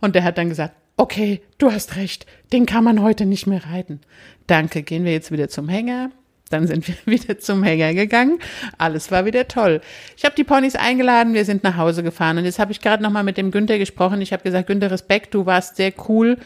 [0.00, 3.64] Und der hat dann gesagt, okay, du hast recht, den kann man heute nicht mehr
[3.64, 4.00] reiten.
[4.46, 6.10] Danke, gehen wir jetzt wieder zum Hänger.
[6.50, 8.38] Dann sind wir wieder zum Hänger gegangen.
[8.76, 9.80] Alles war wieder toll.
[10.16, 12.38] Ich habe die Ponys eingeladen, wir sind nach Hause gefahren.
[12.38, 14.20] Und jetzt habe ich gerade noch mal mit dem Günther gesprochen.
[14.20, 16.36] Ich habe gesagt, Günther, Respekt, du warst sehr cool.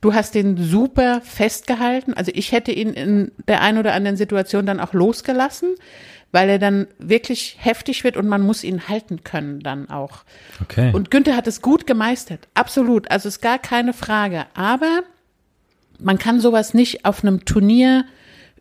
[0.00, 2.14] Du hast den super festgehalten.
[2.14, 5.74] Also ich hätte ihn in der einen oder anderen Situation dann auch losgelassen,
[6.32, 10.24] weil er dann wirklich heftig wird und man muss ihn halten können dann auch.
[10.62, 10.92] Okay.
[10.92, 12.48] Und Günther hat es gut gemeistert.
[12.54, 13.10] Absolut.
[13.10, 14.46] Also ist gar keine Frage.
[14.54, 15.02] Aber
[15.98, 18.04] man kann sowas nicht auf einem Turnier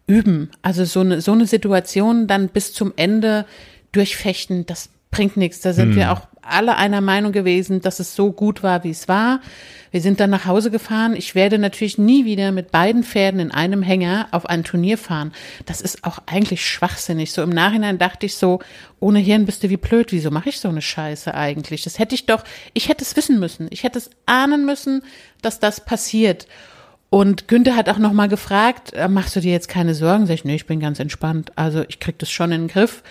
[0.08, 0.50] üben.
[0.62, 3.46] Also so eine, so eine Situation dann bis zum Ende
[3.92, 5.62] durchfechten, das bringt nichts.
[5.62, 9.08] Da sind wir auch alle einer Meinung gewesen, dass es so gut war, wie es
[9.08, 9.42] war.
[9.92, 11.16] Wir sind dann nach Hause gefahren.
[11.16, 15.34] Ich werde natürlich nie wieder mit beiden Pferden in einem Hänger auf ein Turnier fahren.
[15.66, 17.32] Das ist auch eigentlich schwachsinnig.
[17.32, 18.60] So im Nachhinein dachte ich so,
[19.00, 20.12] ohne Hirn bist du wie blöd.
[20.12, 21.84] Wieso mache ich so eine Scheiße eigentlich?
[21.84, 23.68] Das hätte ich doch, ich hätte es wissen müssen.
[23.72, 25.02] Ich hätte es ahnen müssen,
[25.42, 26.48] dass das passiert.
[27.10, 30.28] Und Günther hat auch noch mal gefragt, äh, machst du dir jetzt keine Sorgen?
[30.28, 31.52] Sag ich, nee, ich bin ganz entspannt.
[31.56, 33.02] Also ich krieg das schon in den Griff.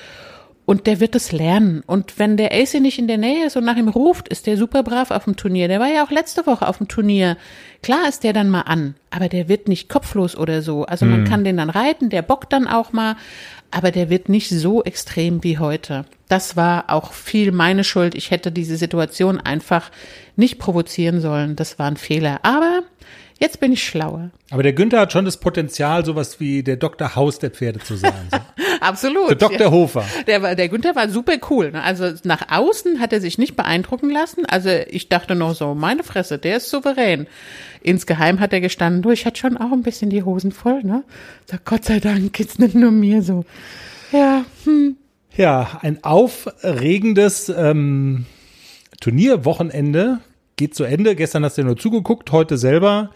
[0.69, 1.83] Und der wird es lernen.
[1.87, 4.59] Und wenn der AC nicht in der Nähe ist und nach ihm ruft, ist der
[4.59, 5.67] super brav auf dem Turnier.
[5.67, 7.39] Der war ja auch letzte Woche auf dem Turnier.
[7.83, 10.85] Klar ist der dann mal an, aber der wird nicht kopflos oder so.
[10.85, 13.17] Also man kann den dann reiten, der bockt dann auch mal,
[13.71, 16.05] aber der wird nicht so extrem wie heute.
[16.29, 18.15] Das war auch viel meine Schuld.
[18.15, 19.91] Ich hätte diese Situation einfach
[20.37, 21.57] nicht provozieren sollen.
[21.57, 22.41] Das war ein Fehler.
[22.43, 22.83] Aber
[23.41, 24.33] jetzt bin ich schlauer.
[24.51, 27.17] Aber der Günther hat schon das Potenzial, sowas wie der Dr.
[27.17, 28.29] Haus der Pferde zu sein.
[28.31, 28.39] So.
[28.81, 29.31] Absolut.
[29.31, 29.61] Der Dr.
[29.61, 29.71] Ja.
[29.71, 30.05] Hofer.
[30.27, 31.73] Der, war, der Günther war super cool.
[31.73, 31.83] Ne?
[31.83, 34.45] Also nach außen hat er sich nicht beeindrucken lassen.
[34.47, 37.27] Also ich dachte noch so, meine Fresse, der ist souverän.
[37.83, 40.83] Insgeheim hat er gestanden, du, ich hatte schon auch ein bisschen die Hosen voll.
[40.83, 41.05] Ne?
[41.47, 43.45] Sag, Gott sei Dank geht's nicht nur mir so.
[44.13, 44.97] Ja, hm.
[45.37, 48.27] Ja, ein aufregendes ähm,
[49.01, 50.19] Turnierwochenende
[50.57, 51.15] geht zu Ende.
[51.15, 53.11] Gestern hast du nur zugeguckt, heute selber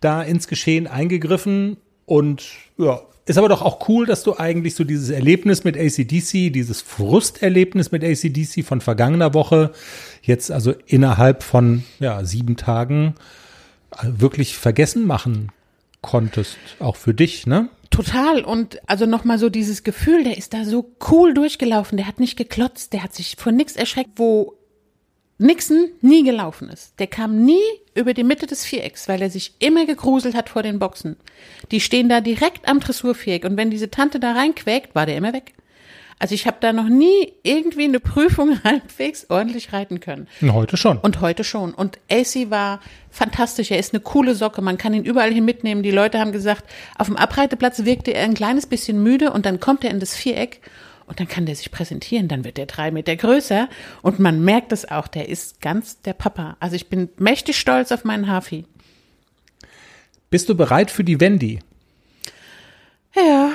[0.00, 2.44] da ins Geschehen eingegriffen und
[2.76, 6.82] ja, ist aber doch auch cool, dass du eigentlich so dieses Erlebnis mit ACDC, dieses
[6.82, 9.72] Frusterlebnis mit ACDC von vergangener Woche,
[10.22, 13.14] jetzt also innerhalb von ja, sieben Tagen
[13.92, 15.52] äh, wirklich vergessen machen
[16.00, 16.56] konntest.
[16.80, 17.68] Auch für dich, ne?
[17.90, 18.42] Total.
[18.42, 22.36] Und also nochmal so dieses Gefühl, der ist da so cool durchgelaufen, der hat nicht
[22.36, 24.54] geklotzt, der hat sich vor nichts erschreckt, wo
[25.42, 26.98] Nixon nie gelaufen ist.
[26.98, 27.62] Der kam nie
[27.94, 31.16] über die Mitte des Vierecks, weil er sich immer gegruselt hat vor den Boxen.
[31.70, 35.32] Die stehen da direkt am Dressurviereck und wenn diese Tante da reinquäkt, war der immer
[35.32, 35.52] weg.
[36.22, 40.28] Also ich habe da noch nie irgendwie eine Prüfung halbwegs ordentlich reiten können.
[40.40, 40.98] Und heute schon.
[40.98, 41.74] Und heute schon.
[41.74, 43.72] Und AC war fantastisch.
[43.72, 44.62] Er ist eine coole Socke.
[44.62, 45.82] Man kann ihn überall hin mitnehmen.
[45.82, 46.64] Die Leute haben gesagt,
[46.96, 50.14] auf dem Abreiteplatz wirkte er ein kleines bisschen müde und dann kommt er in das
[50.14, 50.60] Viereck
[51.12, 52.26] und dann kann der sich präsentieren.
[52.26, 53.68] Dann wird er drei Meter größer
[54.00, 55.08] und man merkt es auch.
[55.08, 56.56] Der ist ganz der Papa.
[56.58, 58.64] Also ich bin mächtig stolz auf meinen Hafi.
[60.30, 61.58] Bist du bereit für die Wendy?
[63.14, 63.52] Ja,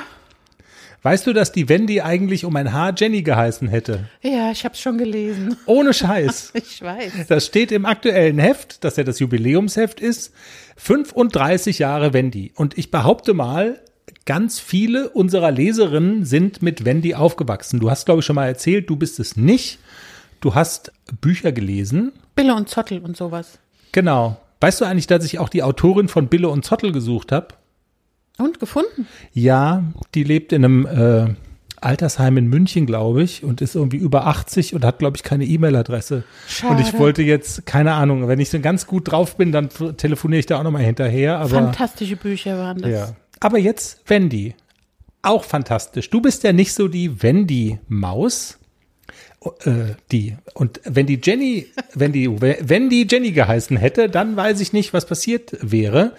[1.02, 4.10] Weißt du, dass die Wendy eigentlich um ein Haar Jenny geheißen hätte?
[4.22, 5.58] ja, ich habe es schon gelesen.
[5.65, 6.52] Ohne Scheiß.
[6.54, 7.28] Ich weiß.
[7.28, 10.32] Das steht im aktuellen Heft, dass ja das Jubiläumsheft ist.
[10.76, 12.52] 35 Jahre Wendy.
[12.56, 13.80] Und ich behaupte mal,
[14.28, 17.80] ganz viele unserer Leserinnen sind mit Wendy aufgewachsen.
[17.80, 19.80] Du hast, glaube ich, schon mal erzählt, du bist es nicht.
[20.42, 22.12] Du hast Bücher gelesen.
[22.36, 23.58] Bille und Zottel und sowas.
[23.94, 24.38] Genau.
[24.62, 27.48] Weißt du eigentlich, dass ich auch die Autorin von Bille und Zottel gesucht habe?
[28.38, 29.08] Und gefunden?
[29.34, 31.34] Ja, die lebt in einem äh,
[31.82, 35.46] Altersheim in München, glaube ich, und ist irgendwie über 80 und hat, glaube ich, keine
[35.46, 36.24] E-Mail-Adresse.
[36.70, 40.40] Und ich wollte jetzt, keine Ahnung, wenn ich so ganz gut drauf bin, dann telefoniere
[40.40, 41.40] ich da auch nochmal hinterher.
[41.40, 42.92] Aber, Fantastische Bücher waren das.
[42.92, 43.16] ja.
[43.39, 44.56] Aber jetzt Wendy.
[45.21, 46.10] Auch fantastisch.
[46.10, 48.60] Du bist ja nicht so die Wendy-Maus.
[49.65, 50.36] Äh, die.
[50.56, 54.93] Und wenn die Jenny, wenn die, wenn die Jenny geheißen hätte, dann weiß ich nicht,
[54.93, 56.13] was passiert wäre.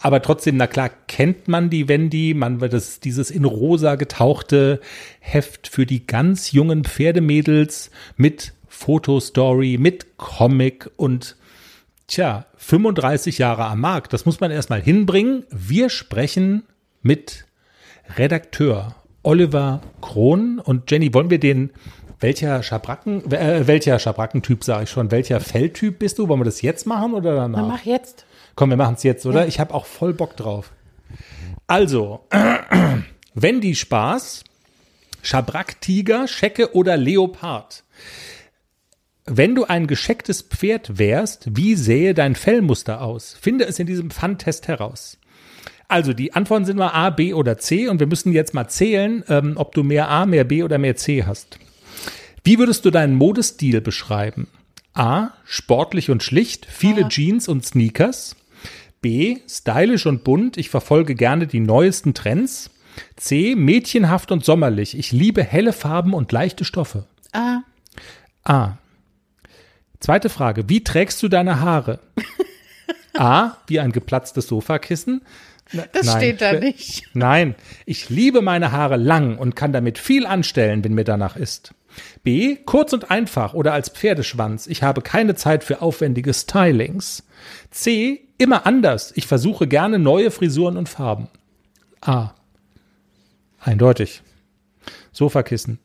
[0.00, 4.80] Aber trotzdem, na klar, kennt man die Wendy, man wird dieses in rosa getauchte
[5.20, 11.36] Heft für die ganz jungen Pferdemädels mit Fotostory, mit Comic und
[12.12, 14.12] tja, 35 Jahre am Markt.
[14.12, 15.44] Das muss man erstmal hinbringen.
[15.50, 16.64] Wir sprechen
[17.00, 17.46] mit
[18.16, 21.70] Redakteur Oliver Krohn und Jenny, wollen wir den
[22.20, 26.28] welcher Schabracken, äh, welcher Schabrackentyp sage ich schon, welcher Feldtyp bist du?
[26.28, 27.60] Wollen wir das jetzt machen oder danach?
[27.60, 28.26] Dann mach jetzt.
[28.54, 29.42] Komm, wir machen es jetzt, oder?
[29.42, 29.46] Ja.
[29.48, 30.70] Ich habe auch voll Bock drauf.
[31.66, 32.20] Also,
[33.34, 34.44] Wendy Spaß,
[35.22, 37.82] Schabracktiger, Schecke oder Leopard.
[39.34, 43.34] Wenn du ein geschecktes Pferd wärst, wie sähe dein Fellmuster aus?
[43.40, 45.16] Finde es in diesem Fun-Test heraus.
[45.88, 49.24] Also die Antworten sind mal A, B oder C und wir müssen jetzt mal zählen,
[49.28, 51.58] ähm, ob du mehr A, mehr B oder mehr C hast.
[52.44, 54.48] Wie würdest du deinen Modestil beschreiben?
[54.92, 55.30] A.
[55.46, 57.08] Sportlich und schlicht, viele A.
[57.08, 58.36] Jeans und Sneakers.
[59.00, 59.38] B.
[59.48, 62.68] Stylisch und bunt, ich verfolge gerne die neuesten Trends.
[63.16, 63.54] C.
[63.54, 64.98] Mädchenhaft und sommerlich.
[64.98, 67.06] Ich liebe helle Farben und leichte Stoffe.
[67.32, 67.60] A.
[68.44, 68.76] A.
[70.02, 70.68] Zweite Frage.
[70.68, 72.00] Wie trägst du deine Haare?
[73.16, 73.52] A.
[73.68, 75.22] Wie ein geplatztes Sofakissen.
[75.92, 77.04] Das Nein, steht da nicht.
[77.14, 77.54] Nein,
[77.86, 81.72] ich liebe meine Haare lang und kann damit viel anstellen, wenn mir danach ist.
[82.24, 82.56] B.
[82.56, 84.66] Kurz und einfach oder als Pferdeschwanz.
[84.66, 87.22] Ich habe keine Zeit für aufwendige Stylings.
[87.70, 88.22] C.
[88.38, 89.12] Immer anders.
[89.14, 91.28] Ich versuche gerne neue Frisuren und Farben.
[92.00, 92.34] A.
[93.60, 94.22] Eindeutig.
[95.12, 95.78] Sofakissen.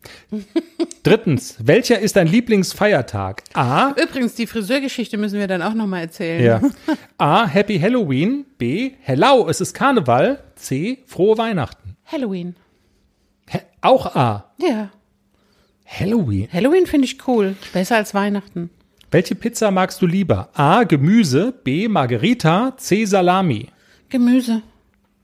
[1.04, 1.58] Drittens.
[1.60, 3.44] Welcher ist dein Lieblingsfeiertag?
[3.54, 3.92] A.
[3.92, 6.44] Übrigens, die Friseurgeschichte müssen wir dann auch nochmal erzählen.
[6.44, 6.62] Ja.
[7.18, 7.46] A.
[7.46, 8.46] Happy Halloween.
[8.58, 8.92] B.
[9.02, 10.44] Hello, es ist Karneval.
[10.56, 11.00] C.
[11.06, 11.98] Frohe Weihnachten.
[12.06, 12.56] Halloween.
[13.50, 13.60] Hä?
[13.82, 14.54] Auch A.
[14.58, 14.90] Ja.
[15.86, 16.48] Halloween.
[16.52, 17.56] Halloween finde ich cool.
[17.74, 18.70] Besser als Weihnachten.
[19.12, 20.50] Welche Pizza magst du lieber?
[20.54, 20.84] A.
[20.84, 21.54] Gemüse.
[21.64, 21.90] B.
[21.90, 22.76] Margarita.
[22.78, 23.04] C.
[23.06, 23.68] Salami.
[24.10, 24.62] Gemüse.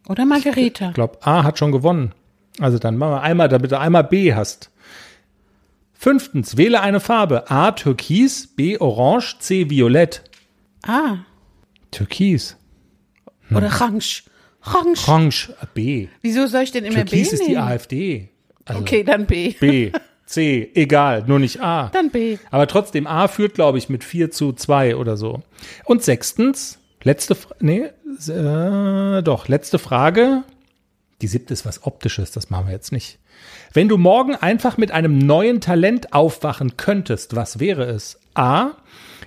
[0.09, 0.89] Oder Margarita.
[0.89, 2.13] Ich glaube, A hat schon gewonnen.
[2.59, 4.69] Also dann machen wir einmal, damit du einmal B hast.
[5.93, 6.57] Fünftens.
[6.57, 7.49] Wähle eine Farbe.
[7.49, 7.71] A.
[7.71, 8.47] Türkis.
[8.47, 8.77] B.
[8.77, 9.37] Orange.
[9.39, 9.69] C.
[9.69, 10.23] Violett.
[10.85, 11.19] Ah.
[11.91, 12.57] Türkis.
[13.51, 14.23] Oder Orange.
[14.65, 15.07] Orange.
[15.07, 15.53] Orange.
[15.73, 16.07] B.
[16.21, 17.57] Wieso soll ich denn immer Türkis B ist die?
[17.57, 18.29] AfD.
[18.65, 19.53] Also Okay, dann B.
[19.59, 19.91] B.
[20.25, 20.71] C.
[20.73, 21.23] Egal.
[21.27, 21.89] Nur nicht A.
[21.93, 22.37] Dann B.
[22.49, 25.41] Aber trotzdem, A führt, glaube ich, mit 4 zu 2 oder so.
[25.85, 27.89] Und sechstens, letzte, nee,
[28.27, 30.43] äh, doch, letzte Frage.
[31.23, 33.17] Die siebte ist was Optisches, das machen wir jetzt nicht.
[33.71, 38.19] Wenn du morgen einfach mit einem neuen Talent aufwachen könntest, was wäre es?
[38.33, 38.71] A.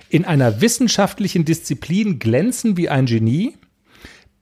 [0.07, 3.55] In einer wissenschaftlichen Disziplin glänzen wie ein Genie.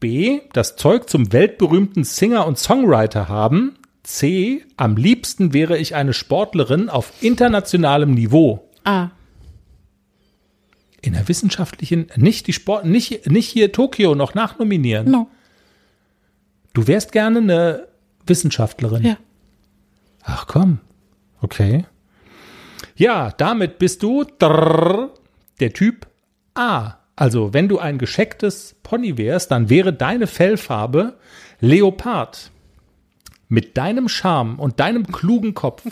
[0.02, 0.42] B.
[0.52, 3.78] Das Zeug zum weltberühmten Singer und Songwriter haben.
[4.04, 4.66] C.
[4.76, 8.70] Am liebsten wäre ich eine Sportlerin auf internationalem Niveau.
[8.84, 9.12] A.
[11.02, 15.10] In der wissenschaftlichen, nicht die Sport, nicht, nicht hier Tokio noch nachnominieren.
[15.10, 15.30] No.
[16.76, 17.88] Du wärst gerne eine
[18.28, 19.04] Wissenschaftlerin.
[19.04, 19.18] Ja.
[20.24, 20.80] Ach komm.
[21.42, 21.86] Okay.
[22.96, 26.08] Ja, damit bist du der Typ
[26.54, 26.96] A.
[27.16, 31.18] Also, wenn du ein geschecktes Pony wärst, dann wäre deine Fellfarbe
[31.62, 32.52] Leopard.
[33.48, 35.84] Mit deinem Charme und deinem klugen Kopf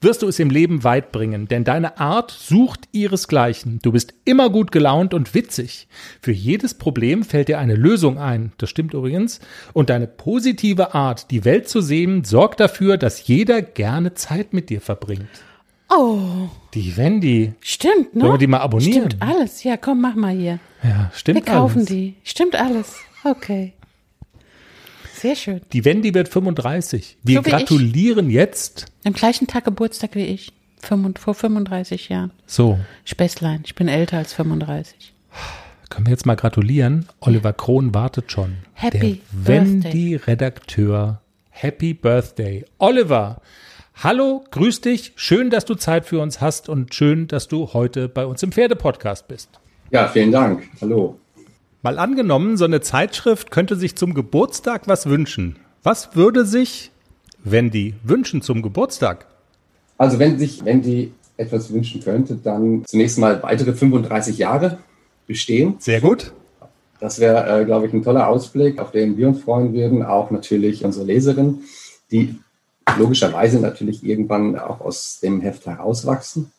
[0.00, 3.80] wirst du es im Leben weit bringen, denn deine Art sucht ihresgleichen.
[3.82, 5.88] Du bist immer gut gelaunt und witzig.
[6.22, 8.52] Für jedes Problem fällt dir eine Lösung ein.
[8.58, 9.40] Das stimmt übrigens.
[9.72, 14.70] Und deine positive Art, die Welt zu sehen, sorgt dafür, dass jeder gerne Zeit mit
[14.70, 15.26] dir verbringt.
[15.92, 17.54] Oh, Die Wendy.
[17.60, 18.20] stimmt, ne?
[18.20, 19.10] Sollen wir die mal abonnieren?
[19.10, 19.64] Stimmt alles.
[19.64, 20.60] Ja, komm, mach mal hier.
[20.84, 21.44] Ja, stimmt.
[21.44, 21.88] Wir kaufen alles.
[21.88, 22.14] die.
[22.22, 22.94] Stimmt alles.
[23.24, 23.72] Okay.
[25.20, 25.60] Sehr schön.
[25.74, 27.18] Die Wendy wird 35.
[27.22, 27.54] Wir So wie ich.
[27.54, 28.86] gratulieren jetzt.
[29.04, 30.50] Am gleichen Tag Geburtstag wie ich.
[30.80, 32.30] Vor 35 Jahren.
[32.46, 33.60] So, Späßlein.
[33.66, 35.12] Ich bin älter als 35.
[35.90, 37.06] können wir jetzt mal gratulieren.
[37.20, 38.56] Oliver Krohn wartet schon.
[38.72, 41.20] Happy Der Wendy-Redakteur.
[41.50, 42.64] Happy Birthday.
[42.78, 43.42] Oliver,
[44.02, 45.12] hallo, grüß dich.
[45.16, 48.52] Schön, dass du Zeit für uns hast und schön, dass du heute bei uns im
[48.52, 49.50] Pferdepodcast bist.
[49.90, 50.66] Ja, vielen Dank.
[50.80, 51.18] Hallo.
[51.82, 55.56] Mal angenommen, so eine Zeitschrift könnte sich zum Geburtstag was wünschen.
[55.82, 56.90] Was würde sich
[57.42, 59.26] Wendy wünschen zum Geburtstag?
[59.96, 64.78] Also wenn sich, wenn die etwas wünschen könnte, dann zunächst mal weitere 35 Jahre
[65.26, 65.76] bestehen.
[65.78, 66.32] Sehr gut.
[67.00, 70.02] Das wäre, äh, glaube ich, ein toller Ausblick, auf den wir uns freuen würden.
[70.04, 71.60] Auch natürlich unsere Leserin,
[72.10, 72.34] die
[72.98, 76.52] logischerweise natürlich irgendwann auch aus dem Heft herauswachsen.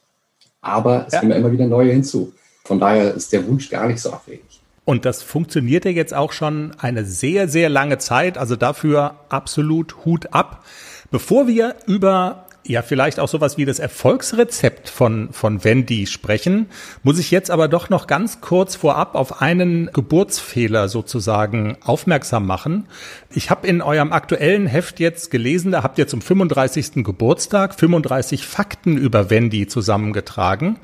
[0.62, 1.19] Aber es Ja.
[1.19, 2.34] kommen immer wieder neue hinzu.
[2.63, 4.50] Von daher ist der Wunsch gar nicht so abwegig.
[4.84, 8.38] Und das funktioniert ja jetzt auch schon eine sehr, sehr lange Zeit.
[8.38, 10.65] Also dafür absolut Hut ab.
[11.12, 16.67] Bevor wir über ja vielleicht auch sowas wie das Erfolgsrezept von, von Wendy sprechen,
[17.04, 22.88] muss ich jetzt aber doch noch ganz kurz vorab auf einen Geburtsfehler sozusagen aufmerksam machen.
[23.32, 27.04] Ich habe in eurem aktuellen Heft jetzt gelesen, da habt ihr zum 35.
[27.04, 30.78] Geburtstag 35 Fakten über Wendy zusammengetragen.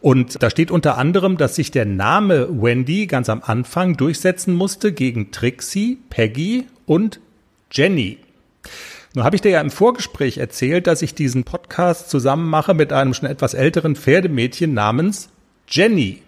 [0.00, 4.92] Und da steht unter anderem, dass sich der Name Wendy ganz am Anfang durchsetzen musste
[4.92, 7.20] gegen Trixie, Peggy und
[7.70, 8.18] Jenny.
[9.14, 12.92] Nun habe ich dir ja im Vorgespräch erzählt, dass ich diesen Podcast zusammen mache mit
[12.92, 15.30] einem schon etwas älteren Pferdemädchen namens
[15.66, 16.22] Jenny.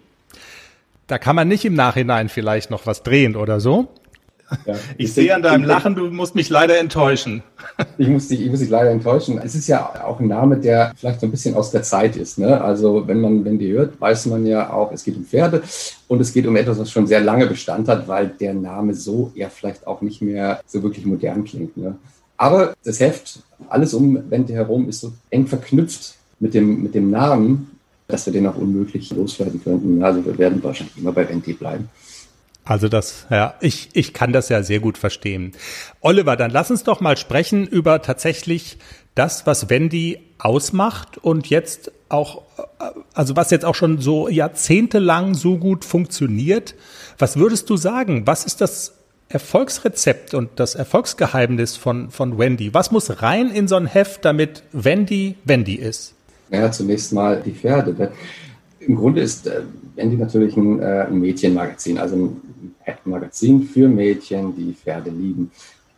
[1.06, 3.88] Da kann man nicht im Nachhinein vielleicht noch was drehen oder so.
[4.66, 4.74] Ja.
[4.98, 7.42] Ich sehe an deinem Lachen, du musst mich leider enttäuschen.
[7.96, 9.40] Ich muss, dich, ich muss dich leider enttäuschen.
[9.42, 12.38] Es ist ja auch ein Name, der vielleicht so ein bisschen aus der Zeit ist.
[12.38, 12.60] Ne?
[12.60, 15.62] Also wenn man, wenn die hört, weiß man ja auch, es geht um Pferde
[16.08, 19.32] und es geht um etwas, was schon sehr lange Bestand hat, weil der Name so
[19.34, 21.76] ja vielleicht auch nicht mehr so wirklich modern klingt.
[21.76, 21.96] Ne?
[22.42, 27.08] Aber das Heft, alles um Wendy herum, ist so eng verknüpft mit dem, mit dem
[27.08, 27.78] Namen,
[28.08, 30.02] dass wir den auch unmöglich loswerden könnten.
[30.02, 31.88] Also wir werden wahrscheinlich immer bei Wendy bleiben.
[32.64, 35.52] Also das, ja, ich, ich kann das ja sehr gut verstehen.
[36.00, 38.76] Oliver, dann lass uns doch mal sprechen über tatsächlich
[39.14, 42.42] das, was Wendy ausmacht und jetzt auch,
[43.14, 46.74] also was jetzt auch schon so jahrzehntelang so gut funktioniert.
[47.18, 48.26] Was würdest du sagen?
[48.26, 48.94] Was ist das
[49.32, 52.74] Erfolgsrezept und das Erfolgsgeheimnis von, von Wendy?
[52.74, 56.14] Was muss rein in so ein Heft, damit Wendy Wendy ist?
[56.50, 58.12] Ja, zunächst mal die Pferde.
[58.80, 59.62] Im Grunde ist äh,
[59.96, 62.40] Wendy natürlich ein, äh, ein Mädchenmagazin, also ein
[63.04, 65.50] Magazin für Mädchen, die Pferde lieben.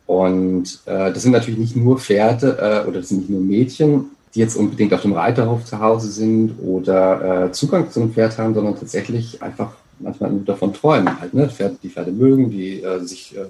[0.05, 4.05] Und äh, das sind natürlich nicht nur Pferde äh, oder das sind nicht nur Mädchen,
[4.33, 8.37] die jetzt unbedingt auf dem Reiterhof zu Hause sind oder äh, Zugang zu einem Pferd
[8.37, 11.49] haben, sondern tatsächlich einfach manchmal nur davon träumen halt, ne?
[11.49, 13.45] Pferde, die Pferde mögen, die äh, sich äh,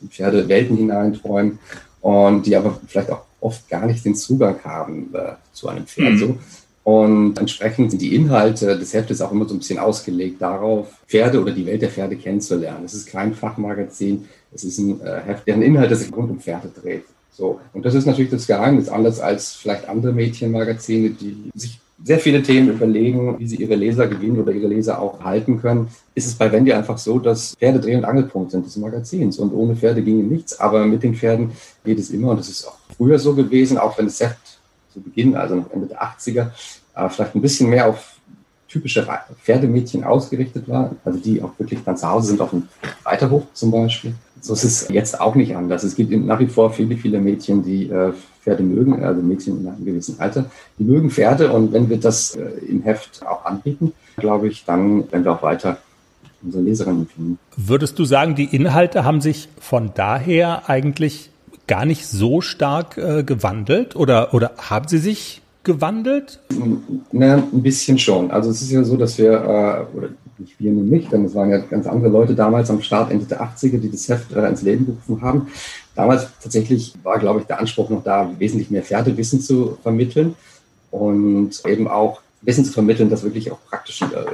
[0.00, 1.58] in Pferdewelten hineinträumen
[2.00, 6.14] und die aber vielleicht auch oft gar nicht den Zugang haben äh, zu einem Pferd.
[6.14, 6.18] Mhm.
[6.18, 6.38] So.
[6.84, 11.42] Und entsprechend sind die Inhalte des Heftes auch immer so ein bisschen ausgelegt darauf, Pferde
[11.42, 12.84] oder die Welt der Pferde kennenzulernen.
[12.84, 16.70] Es ist kein Fachmagazin, es ist ein äh, Heft, deren Inhalt sich rund um Pferde
[16.80, 17.02] dreht.
[17.32, 17.60] So.
[17.72, 22.40] Und das ist natürlich das Geheimnis, anders als vielleicht andere Mädchenmagazine, die sich sehr viele
[22.40, 26.34] Themen überlegen, wie sie ihre Leser gewinnen oder ihre Leser auch halten können, ist es
[26.36, 29.40] bei Wendy einfach so, dass Pferde Dreh- und Angelpunkt sind des Magazins.
[29.40, 31.50] Und ohne Pferde ginge nichts, aber mit den Pferden
[31.84, 32.30] geht es immer.
[32.30, 34.38] Und das ist auch früher so gewesen, auch wenn es Heft
[34.92, 36.50] zu Beginn, also noch Ende der 80er,
[36.94, 38.12] äh, vielleicht ein bisschen mehr auf
[38.68, 39.04] typische
[39.42, 42.68] Pferdemädchen ausgerichtet war, also die auch wirklich dann zu Hause sind, auf dem
[43.04, 44.14] Reiterhof zum Beispiel.
[44.40, 45.82] So ist es jetzt auch nicht anders.
[45.82, 48.12] Es gibt nach wie vor viele, viele Mädchen, die äh,
[48.46, 50.46] Pferde mögen, also Mädchen in einem gewissen Alter,
[50.78, 55.10] die mögen Pferde und wenn wir das äh, im Heft auch anbieten, glaube ich, dann
[55.10, 55.78] werden wir auch weiter
[56.44, 57.38] unsere Leserinnen finden.
[57.56, 61.30] Würdest du sagen, die Inhalte haben sich von daher eigentlich
[61.66, 66.38] gar nicht so stark äh, gewandelt oder, oder haben sie sich gewandelt?
[67.10, 68.30] Na, ein bisschen schon.
[68.30, 71.34] Also es ist ja so, dass wir, äh, oder nicht wir nur mich, denn es
[71.34, 74.46] waren ja ganz andere Leute damals am Start, Ende der 80er, die das Heft äh,
[74.46, 75.48] ins Leben gerufen haben.
[75.96, 80.34] Damals tatsächlich war, glaube ich, der Anspruch noch da, wesentlich mehr Pferdewissen zu vermitteln
[80.90, 84.24] und eben auch Wissen zu vermitteln, das wirklich auch praktischen, äh,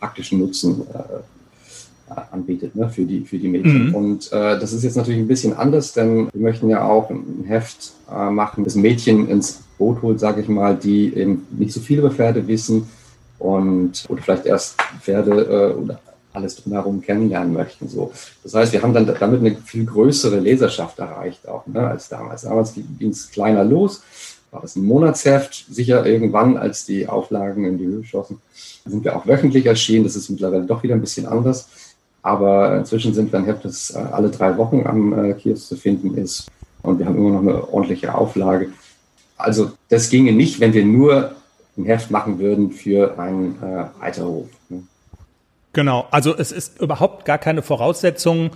[0.00, 3.88] praktischen Nutzen äh, anbietet ne, für, die, für die Mädchen.
[3.88, 3.94] Mhm.
[3.94, 7.44] Und äh, das ist jetzt natürlich ein bisschen anders, denn wir möchten ja auch ein
[7.46, 11.80] Heft äh, machen, das Mädchen ins Boot holt, sage ich mal, die eben nicht so
[11.80, 12.88] viel über Pferde wissen
[13.38, 16.00] und oder vielleicht erst Pferde äh, oder
[16.32, 17.88] alles drumherum kennenlernen möchten.
[17.88, 18.12] So.
[18.42, 22.42] Das heißt, wir haben dann damit eine viel größere Leserschaft erreicht auch ne, als damals.
[22.42, 24.02] Damals ging es kleiner los,
[24.50, 25.66] war das ein Monatsheft.
[25.70, 28.40] Sicher irgendwann, als die Auflagen in die Höhe schossen,
[28.84, 30.04] sind wir auch wöchentlich erschienen.
[30.04, 31.68] Das ist mittlerweile doch wieder ein bisschen anders.
[32.22, 35.76] Aber inzwischen sind wir ein Heft, das äh, alle drei Wochen am äh, Kiosk zu
[35.76, 36.46] finden ist.
[36.82, 38.68] Und wir haben immer noch eine ordentliche Auflage.
[39.36, 41.32] Also das ginge nicht, wenn wir nur
[41.76, 44.48] ein Heft machen würden für einen äh, Reiterhof.
[44.68, 44.82] Ne?
[45.72, 48.50] Genau, also es ist überhaupt gar keine Voraussetzung,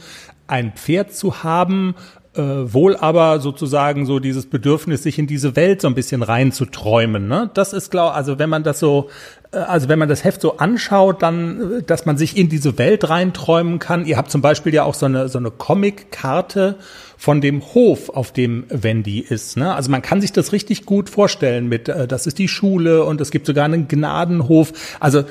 [0.46, 1.94] ein Pferd zu haben,
[2.36, 7.28] äh, wohl aber sozusagen so dieses Bedürfnis, sich in diese Welt so ein bisschen reinzuträumen.
[7.28, 7.50] Ne?
[7.54, 9.08] Das ist klar, also wenn man das so,
[9.52, 13.08] äh, also wenn man das Heft so anschaut, dann, dass man sich in diese Welt
[13.08, 14.04] reinträumen kann.
[14.04, 16.76] Ihr habt zum Beispiel ja auch so eine, so eine Comic-Karte
[17.16, 19.56] von dem Hof, auf dem Wendy ist.
[19.56, 19.74] Ne?
[19.74, 23.20] Also man kann sich das richtig gut vorstellen mit, äh, das ist die Schule und
[23.22, 24.72] es gibt sogar einen Gnadenhof.
[25.00, 25.24] Also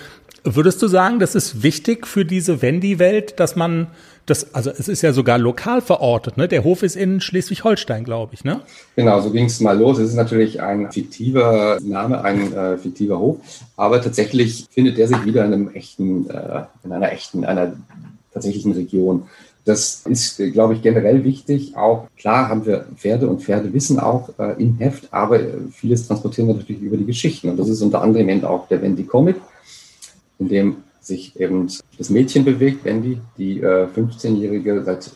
[0.47, 3.88] Würdest du sagen, das ist wichtig für diese Wendy-Welt, dass man
[4.27, 6.47] das, also es ist ja sogar lokal verortet, ne?
[6.47, 8.62] Der Hof ist in Schleswig-Holstein, glaube ich, ne?
[8.95, 9.97] Genau, so ging es mal los.
[9.97, 13.38] Es ist natürlich ein fiktiver Name, ein äh, fiktiver Hof,
[13.75, 17.73] aber tatsächlich findet er sich wieder in einem echten, äh, in einer echten, einer
[18.31, 19.23] tatsächlichen Region.
[19.63, 21.75] Das ist, glaube ich, generell wichtig.
[21.75, 25.39] Auch klar haben wir Pferde und Pferde wissen auch äh, im Heft, aber
[25.71, 27.49] vieles transportieren wir natürlich über die Geschichten.
[27.49, 29.38] Und das ist unter anderem eben auch der Wendy Comic
[30.39, 35.12] in dem sich eben das Mädchen bewegt, Wendy, die äh, 15-jährige, seit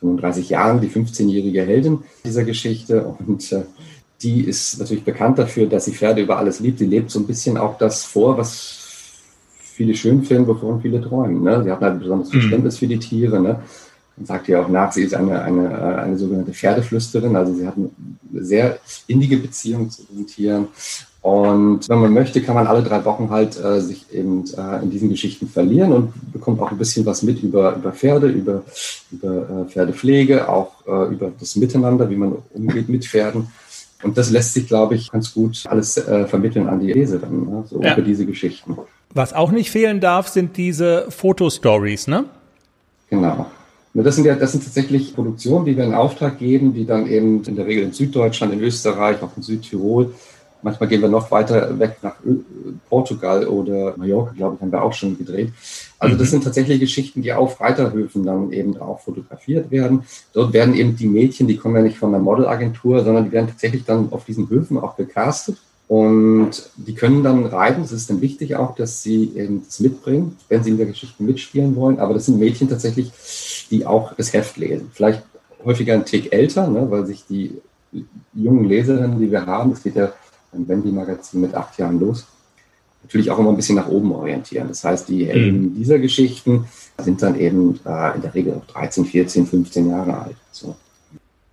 [0.00, 3.04] 35 Jahren die 15-jährige Heldin dieser Geschichte.
[3.04, 3.62] Und äh,
[4.22, 6.78] die ist natürlich bekannt dafür, dass sie Pferde über alles liebt.
[6.78, 8.78] Sie lebt so ein bisschen auch das vor, was
[9.58, 11.42] viele schön finden, wovon viele träumen.
[11.42, 11.62] Ne?
[11.64, 12.40] Sie hat ein besonderes mhm.
[12.40, 13.40] Verständnis für die Tiere.
[13.40, 13.62] Ne?
[14.16, 17.34] Man sagt ja auch nach, sie ist eine, eine, äh, eine sogenannte Pferdeflüsterin.
[17.34, 17.90] Also sie hat eine
[18.44, 20.68] sehr innige Beziehung zu den Tieren.
[21.22, 24.90] Und wenn man möchte, kann man alle drei Wochen halt äh, sich eben äh, in
[24.90, 28.64] diesen Geschichten verlieren und bekommt auch ein bisschen was mit über, über Pferde, über,
[29.12, 33.46] über äh, Pferdepflege, auch äh, über das Miteinander, wie man umgeht mit Pferden.
[34.02, 37.64] Und das lässt sich, glaube ich, ganz gut alles äh, vermitteln an die Leserin, ne?
[37.70, 37.92] so ja.
[37.92, 38.76] über diese Geschichten.
[39.14, 42.24] Was auch nicht fehlen darf, sind diese Fotostories, ne?
[43.10, 43.46] Genau.
[43.94, 47.44] Das sind ja, das sind tatsächlich Produktionen, die wir in Auftrag geben, die dann eben
[47.44, 50.14] in der Regel in Süddeutschland, in Österreich, auch in Südtirol
[50.62, 52.14] Manchmal gehen wir noch weiter weg nach
[52.88, 55.52] Portugal oder Mallorca, glaube ich, haben wir auch schon gedreht.
[55.98, 56.30] Also das mhm.
[56.30, 60.04] sind tatsächlich Geschichten, die auf Reiterhöfen dann eben auch fotografiert werden.
[60.32, 63.48] Dort werden eben die Mädchen, die kommen ja nicht von der Modelagentur, sondern die werden
[63.48, 65.58] tatsächlich dann auf diesen Höfen auch gecastet.
[65.88, 67.82] Und die können dann reiten.
[67.82, 71.22] Es ist dann wichtig auch, dass sie eben das mitbringen, wenn sie in der Geschichte
[71.22, 71.98] mitspielen wollen.
[71.98, 73.12] Aber das sind Mädchen tatsächlich,
[73.70, 74.90] die auch das Heft lesen.
[74.94, 75.22] Vielleicht
[75.64, 77.58] häufiger ein Tick älter, ne, weil sich die
[78.32, 80.12] jungen Leserinnen, die wir haben, das geht ja
[80.52, 82.26] beim Wendy-Magazin mit acht Jahren los,
[83.02, 84.68] natürlich auch immer ein bisschen nach oben orientieren.
[84.68, 85.74] Das heißt, die Helden mhm.
[85.74, 86.66] dieser Geschichten
[86.98, 90.36] sind dann eben äh, in der Regel auch 13, 14, 15 Jahre alt.
[90.52, 90.76] So.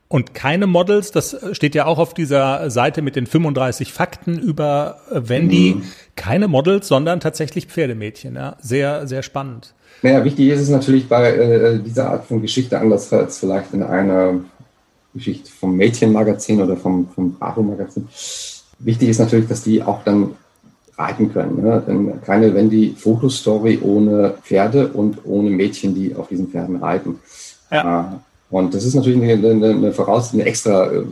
[0.07, 4.99] Und keine Models, das steht ja auch auf dieser Seite mit den 35 Fakten über
[5.11, 5.75] äh, Wendy.
[5.77, 5.83] Mhm.
[6.15, 8.35] Keine Models, sondern tatsächlich Pferdemädchen.
[8.35, 8.57] Ja.
[8.59, 9.73] Sehr, sehr spannend.
[10.01, 13.83] Naja, wichtig ist es natürlich bei äh, dieser Art von Geschichte, anders als vielleicht in
[13.83, 14.39] einer
[15.13, 18.07] Geschichte vom Mädchenmagazin oder vom, vom Bravo-Magazin.
[18.79, 20.31] Wichtig ist natürlich, dass die auch dann
[20.97, 21.61] reiten können.
[21.61, 21.83] Ne?
[21.87, 27.19] Denn keine Wendy-Fotostory ohne Pferde und ohne Mädchen, die auf diesen Pferden reiten.
[27.71, 28.01] Ja.
[28.01, 28.17] Äh,
[28.51, 31.03] und das ist natürlich eine, eine, eine, Voraus eine extra äh,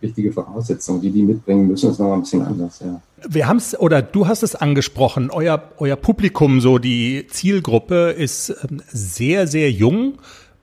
[0.00, 1.86] wichtige Voraussetzung, die die mitbringen müssen.
[1.86, 3.00] Das ist noch ein bisschen anders, ja.
[3.28, 8.54] Wir haben es, oder du hast es angesprochen, euer, euer Publikum, so die Zielgruppe ist
[8.70, 10.18] ähm, sehr, sehr jung.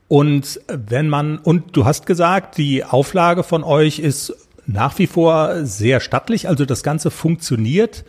[0.08, 5.66] Und wenn man, und du hast gesagt, die Auflage von euch ist nach wie vor
[5.66, 8.06] sehr stattlich, also das Ganze funktioniert.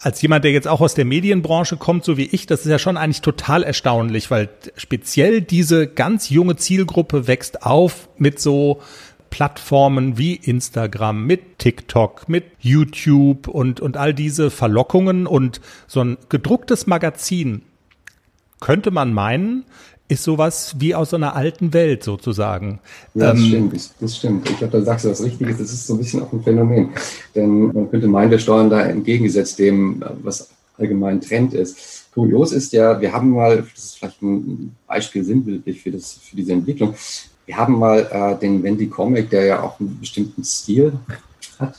[0.00, 2.78] Als jemand, der jetzt auch aus der Medienbranche kommt, so wie ich, das ist ja
[2.78, 8.80] schon eigentlich total erstaunlich, weil speziell diese ganz junge Zielgruppe wächst auf mit so
[9.30, 15.26] Plattformen wie Instagram, mit TikTok, mit YouTube und, und all diese Verlockungen.
[15.26, 17.62] Und so ein gedrucktes Magazin
[18.60, 19.64] könnte man meinen,
[20.08, 22.80] ist sowas wie aus so einer alten Welt sozusagen.
[23.14, 24.50] Ja, das ähm, stimmt, das stimmt.
[24.50, 25.58] Ich glaube, da sagst du was Richtiges.
[25.58, 26.90] Das ist so ein bisschen auch ein Phänomen.
[27.34, 30.48] Denn man könnte meinen, wir steuern da entgegengesetzt dem, was
[30.78, 32.10] allgemein Trend ist.
[32.14, 36.36] Kurios ist ja, wir haben mal, das ist vielleicht ein Beispiel sinnbildlich für, das, für
[36.36, 36.94] diese Entwicklung,
[37.46, 40.92] wir haben mal äh, den Wendy Comic, der ja auch einen bestimmten Stil
[41.58, 41.76] hat,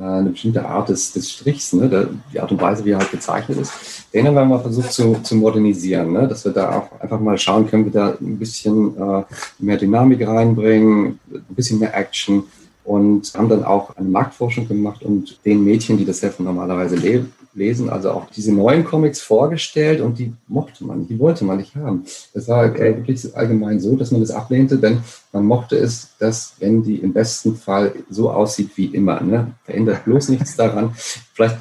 [0.00, 3.58] eine bestimmte Art des, des Strichs, ne, die Art und Weise, wie er halt gezeichnet
[3.58, 3.72] ist.
[4.12, 7.36] Den haben wir mal versucht zu, zu modernisieren, ne, dass wir da auch einfach mal
[7.38, 9.24] schauen, können wir da ein bisschen äh,
[9.58, 12.44] mehr Dynamik reinbringen, ein bisschen mehr Action
[12.84, 17.32] und haben dann auch eine Marktforschung gemacht und den Mädchen, die das Heft normalerweise leben,
[17.58, 21.74] lesen, also auch diese neuen Comics vorgestellt und die mochte man, die wollte man nicht
[21.76, 22.04] haben.
[22.32, 22.96] Das war okay.
[22.96, 25.00] wirklich allgemein so, dass man das ablehnte, denn
[25.32, 29.52] man mochte es, dass wenn die im besten Fall so aussieht wie immer, ne?
[29.64, 30.94] verändert bloß nichts daran.
[31.34, 31.58] Vielleicht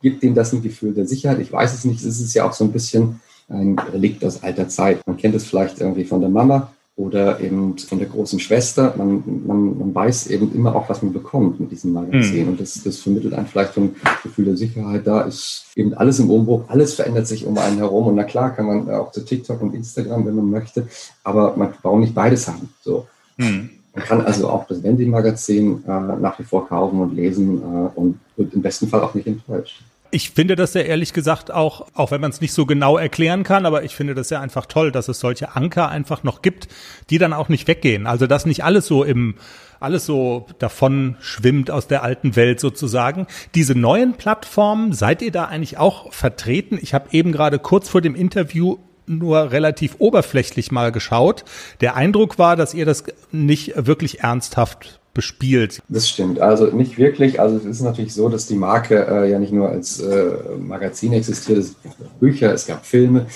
[0.00, 1.40] gibt ihm das ein Gefühl der Sicherheit.
[1.40, 2.04] Ich weiß es nicht.
[2.04, 5.06] Es ist ja auch so ein bisschen ein Relikt aus alter Zeit.
[5.06, 8.92] Man kennt es vielleicht irgendwie von der Mama oder eben von der großen Schwester.
[8.96, 12.42] Man, man, man weiß eben immer auch, was man bekommt mit diesem Magazin.
[12.44, 12.48] Mhm.
[12.50, 15.06] Und das, das vermittelt einem vielleicht so ein Gefühl der Sicherheit.
[15.06, 18.08] Da ist eben alles im Umbruch, alles verändert sich um einen herum.
[18.08, 20.88] Und na klar kann man auch zu TikTok und Instagram, wenn man möchte,
[21.24, 22.68] aber man braucht nicht beides haben.
[22.82, 23.06] So.
[23.38, 23.70] Mhm.
[23.94, 28.18] Man kann also auch das Wendy-Magazin äh, nach wie vor kaufen und lesen äh, und
[28.36, 29.82] wird im besten Fall auch nicht enttäuscht.
[30.12, 33.44] Ich finde das ja ehrlich gesagt auch, auch wenn man es nicht so genau erklären
[33.44, 36.68] kann, aber ich finde das ja einfach toll, dass es solche Anker einfach noch gibt,
[37.10, 38.06] die dann auch nicht weggehen.
[38.06, 39.36] Also dass nicht alles so im,
[39.78, 43.26] alles so davon schwimmt aus der alten Welt sozusagen.
[43.54, 46.78] Diese neuen Plattformen, seid ihr da eigentlich auch vertreten?
[46.80, 51.44] Ich habe eben gerade kurz vor dem Interview nur relativ oberflächlich mal geschaut.
[51.80, 55.82] Der Eindruck war, dass ihr das nicht wirklich ernsthaft bespielt.
[55.88, 56.40] Das stimmt.
[56.40, 57.40] Also nicht wirklich.
[57.40, 61.12] Also es ist natürlich so, dass die Marke äh, ja nicht nur als äh, Magazin
[61.12, 61.58] existiert.
[61.58, 63.26] Es gab Bücher, es gab Filme,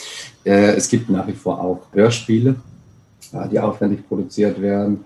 [0.44, 2.56] äh, es gibt nach wie vor auch Hörspiele,
[3.50, 5.04] die aufwendig produziert werden.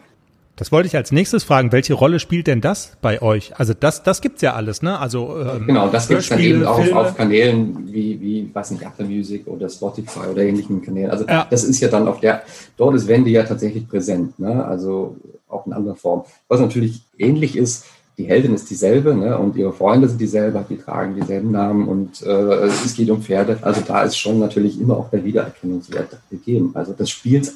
[0.58, 1.70] Das wollte ich als nächstes fragen.
[1.70, 3.56] Welche Rolle spielt denn das bei euch?
[3.56, 4.98] Also das, das gibt's ja alles, ne?
[4.98, 9.06] Also ähm, genau, das gibt's dann eben auch auf Kanälen wie, wie, weiß nicht, Apple
[9.06, 11.12] Music oder Spotify oder ähnlichen Kanälen.
[11.12, 11.46] Also ja.
[11.48, 12.42] das ist ja dann auf der,
[12.76, 14.64] dort ist Wendy ja tatsächlich präsent, ne?
[14.64, 15.16] Also
[15.48, 16.24] auch in anderer Form.
[16.48, 17.86] Was natürlich ähnlich ist,
[18.16, 19.38] die Heldin ist dieselbe ne?
[19.38, 23.58] und ihre Freunde sind dieselbe, die tragen dieselben Namen und äh, es geht um Pferde.
[23.62, 26.72] Also da ist schon natürlich immer auch der Wiedererkennungswert gegeben.
[26.74, 27.52] Also das spielt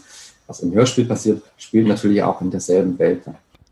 [0.46, 3.22] was im Hörspiel passiert, spielt natürlich auch in derselben Welt.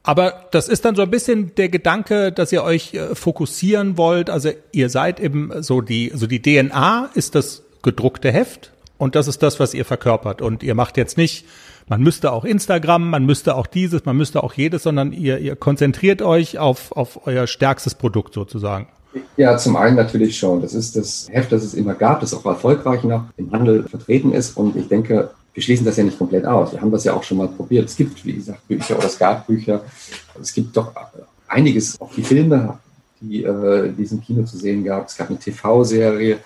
[0.03, 4.31] Aber das ist dann so ein bisschen der Gedanke, dass ihr euch äh, fokussieren wollt.
[4.31, 9.28] Also ihr seid eben so die, so die DNA ist das gedruckte Heft und das
[9.28, 10.42] ist das, was ihr verkörpert.
[10.42, 11.46] Und ihr macht jetzt nicht,
[11.88, 15.57] man müsste auch Instagram, man müsste auch dieses, man müsste auch jedes, sondern ihr, ihr
[15.57, 18.88] konzentriert euch auf, auf euer stärkstes Produkt sozusagen.
[19.38, 20.61] Ja, zum einen natürlich schon.
[20.61, 24.32] Das ist das Heft, das es immer gab, das auch erfolgreich noch im Handel vertreten
[24.32, 24.59] ist.
[24.59, 26.72] Und ich denke, wir schließen das ja nicht komplett aus.
[26.72, 27.88] Wir haben das ja auch schon mal probiert.
[27.88, 29.80] Es gibt, wie gesagt, Bücher oder es gab Bücher.
[30.38, 30.92] Es gibt doch
[31.48, 32.78] einiges, auch die Filme,
[33.22, 35.09] die, äh, die es Kino zu sehen gab.
[35.09, 36.38] Es gab eine TV-Serie,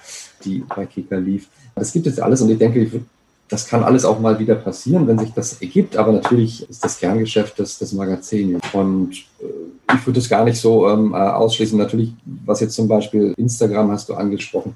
[0.44, 1.48] die bei Kika lief.
[1.74, 3.02] Das gibt es alles und ich denke,
[3.48, 5.96] das kann alles auch mal wieder passieren, wenn sich das ergibt.
[5.96, 8.60] Aber natürlich ist das Kerngeschäft des, des Magazins.
[8.72, 11.78] Und äh, ich würde es gar nicht so ähm, äh, ausschließen.
[11.78, 12.12] Natürlich,
[12.44, 14.74] was jetzt zum Beispiel Instagram hast du angesprochen.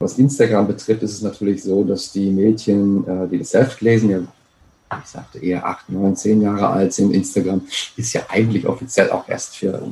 [0.00, 4.10] Was Instagram betrifft, ist es natürlich so, dass die Mädchen, äh, die das selbst lesen,
[4.10, 4.20] ja,
[5.02, 7.12] ich sagte eher acht, neun, zehn Jahre alt sind.
[7.12, 7.62] Instagram
[7.96, 9.82] ist ja eigentlich offiziell auch erst für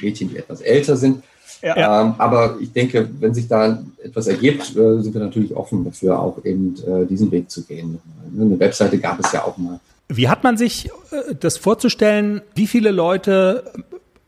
[0.00, 1.22] Mädchen, die etwas älter sind.
[1.62, 2.02] Ja.
[2.02, 6.18] Ähm, aber ich denke, wenn sich da etwas ergibt, äh, sind wir natürlich offen dafür,
[6.18, 8.00] auch eben äh, diesen Weg zu gehen.
[8.36, 9.78] Eine Webseite gab es ja auch mal.
[10.08, 12.42] Wie hat man sich äh, das vorzustellen?
[12.56, 13.64] Wie viele Leute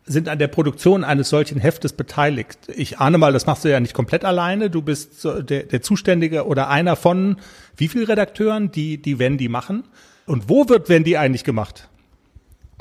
[0.07, 2.59] sind an der Produktion eines solchen Heftes beteiligt?
[2.75, 4.71] Ich ahne mal, das machst du ja nicht komplett alleine.
[4.71, 7.39] Du bist der, der Zuständige oder einer von
[7.77, 9.85] wie vielen Redakteuren, die die Wendy machen?
[10.27, 11.89] Und wo wird Wendy eigentlich gemacht?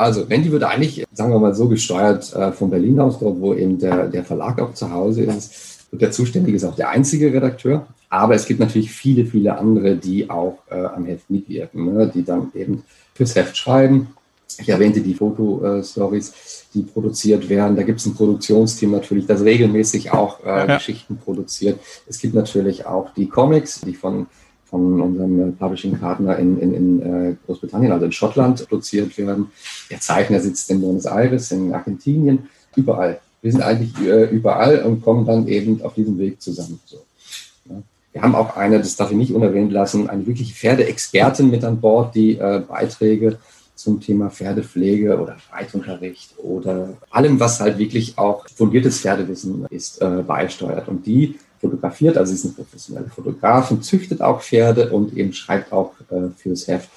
[0.03, 3.53] Also Wendy wird eigentlich, sagen wir mal so, gesteuert äh, von Berlin aus, dort wo
[3.53, 5.87] eben der, der Verlag auch zu Hause ist.
[5.91, 7.87] Und der Zuständige ist auch der einzige Redakteur.
[8.09, 12.11] Aber es gibt natürlich viele, viele andere, die auch äh, am Heft mitwirken, ne?
[12.13, 12.83] die dann eben
[13.13, 14.09] fürs Heft schreiben.
[14.59, 17.75] Ich erwähnte die Fotostories, die produziert werden.
[17.75, 20.77] Da gibt es ein Produktionsteam natürlich, das regelmäßig auch äh, ja.
[20.77, 21.79] Geschichten produziert.
[22.07, 24.27] Es gibt natürlich auch die Comics, die von
[24.73, 29.51] von unserem äh, Publishing-Partner in, in, in äh, Großbritannien, also in Schottland, produziert werden.
[29.91, 33.19] Der Zeichner sitzt in Buenos Aires, in Argentinien, überall.
[33.43, 36.79] Wir sind eigentlich äh, überall und kommen dann eben auf diesem Weg zusammen.
[36.85, 37.05] So.
[38.13, 41.79] Wir haben auch eine, das darf ich nicht unerwähnt lassen, eine wirkliche Pferdeexpertin mit an
[41.79, 43.37] Bord, die äh, Beiträge
[43.75, 50.23] zum Thema Pferdepflege oder Reitunterricht oder allem, was halt wirklich auch fundiertes Pferdewissen ist, äh,
[50.25, 50.87] beisteuert.
[50.87, 55.71] Und die fotografiert, also sie ist eine professionelle Fotografin, züchtet auch Pferde und eben schreibt
[55.71, 56.89] auch äh, fürs Heft.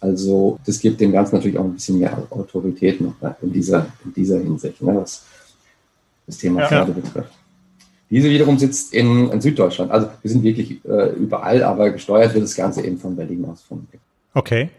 [0.00, 3.86] Also das gibt dem Ganzen natürlich auch ein bisschen mehr Autorität noch ne, in, dieser,
[4.04, 5.24] in dieser Hinsicht, ne, was
[6.26, 6.68] das Thema ja.
[6.68, 7.32] Pferde betrifft.
[8.10, 9.90] Diese wiederum sitzt in, in, Süddeutschland.
[9.90, 13.62] Also wir sind wirklich äh, überall, aber gesteuert wird das Ganze eben von Berlin aus.
[13.62, 13.86] Von
[14.34, 14.70] okay.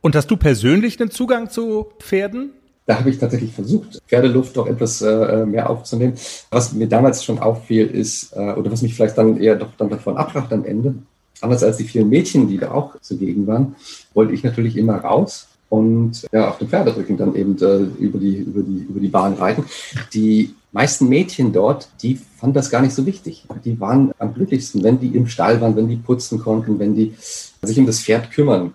[0.00, 2.50] Und hast du persönlich einen Zugang zu Pferden?
[2.86, 6.14] Da habe ich tatsächlich versucht, Pferdeluft doch etwas äh, mehr aufzunehmen.
[6.50, 9.88] Was mir damals schon auffiel, ist, äh, oder was mich vielleicht dann eher doch dann
[9.88, 10.94] davon abbracht am Ende,
[11.40, 13.76] anders als die vielen Mädchen, die da auch zugegen waren,
[14.14, 18.36] wollte ich natürlich immer raus und ja, auf dem Pferderücken dann eben äh, über, die,
[18.36, 19.64] über, die, über die Bahn reiten.
[20.12, 23.46] Die meisten Mädchen dort, die fanden das gar nicht so wichtig.
[23.64, 27.14] Die waren am glücklichsten, wenn die im Stall waren, wenn die putzen konnten, wenn die
[27.62, 28.74] sich um das Pferd kümmern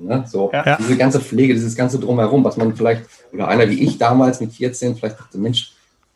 [0.00, 0.24] Ne?
[0.26, 0.76] So, ja.
[0.76, 4.52] diese ganze Pflege, dieses ganze Drumherum, was man vielleicht, oder einer wie ich damals mit
[4.52, 5.72] 14 vielleicht dachte, Mensch,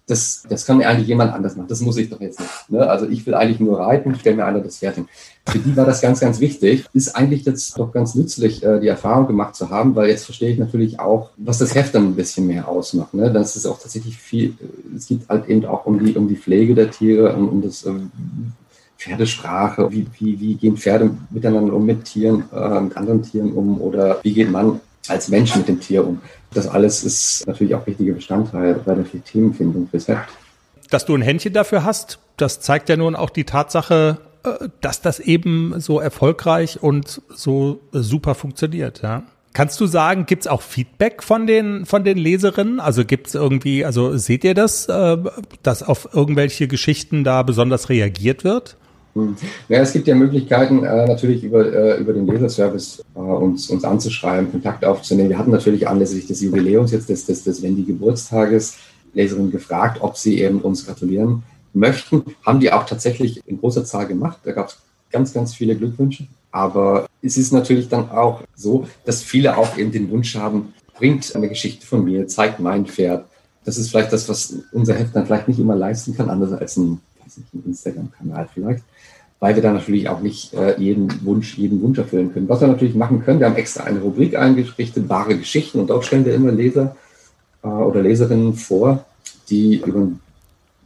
[0.07, 1.68] das, das kann mir eigentlich jemand anders machen.
[1.68, 2.51] Das muss ich doch jetzt nicht.
[2.68, 2.87] Ne?
[2.89, 5.09] Also ich will eigentlich nur reiten, stell mir einer das Pferd hin.
[5.47, 6.85] Für die war das ganz, ganz wichtig.
[6.93, 10.51] Ist eigentlich jetzt doch ganz nützlich, äh, die Erfahrung gemacht zu haben, weil jetzt verstehe
[10.51, 13.14] ich natürlich auch, was das Heft dann ein bisschen mehr ausmacht.
[13.14, 13.33] Ne?
[13.33, 16.37] Das ist auch tatsächlich viel, äh, es geht halt eben auch um die, um die
[16.37, 18.11] Pflege der Tiere, um, um das ähm,
[19.03, 23.80] Pferdesprache, wie, wie, wie gehen Pferde miteinander um mit Tieren, äh, mit anderen Tieren um
[23.80, 26.20] oder wie geht man als Mensch mit dem Tier um.
[26.55, 30.28] Das alles ist natürlich auch wichtiger Bestandteil bei der Themenfindung fürs Heft.
[30.90, 35.00] Dass du ein Händchen dafür hast, das zeigt ja nun auch die Tatsache, äh, dass
[35.00, 39.24] das eben so erfolgreich und so super funktioniert, ja.
[39.55, 42.80] Kannst du sagen, gibt's auch Feedback von den von den Leserinnen?
[42.80, 45.18] Also gibt's irgendwie, also seht ihr das, äh,
[45.62, 48.76] dass auf irgendwelche Geschichten da besonders reagiert wird?
[49.14, 49.36] Hm.
[49.68, 53.84] Ja, es gibt ja Möglichkeiten, äh, natürlich über, äh, über den Leserservice äh, uns, uns
[53.84, 55.28] anzuschreiben, Kontakt aufzunehmen.
[55.28, 58.78] Wir hatten natürlich anlässlich des Jubiläums jetzt des, des, des Wendy Geburtstages
[59.14, 61.42] Leserinnen gefragt, ob sie eben uns gratulieren
[61.74, 62.24] möchten.
[62.44, 64.38] Haben die auch tatsächlich in großer Zahl gemacht.
[64.44, 64.78] Da gab es
[65.10, 66.26] ganz, ganz viele Glückwünsche.
[66.50, 71.34] Aber es ist natürlich dann auch so, dass viele auch eben den Wunsch haben, bringt
[71.34, 73.26] eine Geschichte von mir, zeigt mein Pferd.
[73.64, 76.76] Das ist vielleicht das, was unser Heft dann vielleicht nicht immer leisten kann, anders als
[76.76, 77.00] ein,
[77.37, 78.85] ein Instagram-Kanal vielleicht
[79.43, 82.49] weil wir da natürlich auch nicht äh, jeden Wunsch, jeden Wunsch erfüllen können.
[82.49, 86.05] Was wir natürlich machen können, wir haben extra eine Rubrik eingerichtet, wahre Geschichten, und dort
[86.05, 86.95] stellen wir immer Leser
[87.64, 89.05] äh, oder Leserinnen vor,
[89.51, 90.20] die über ein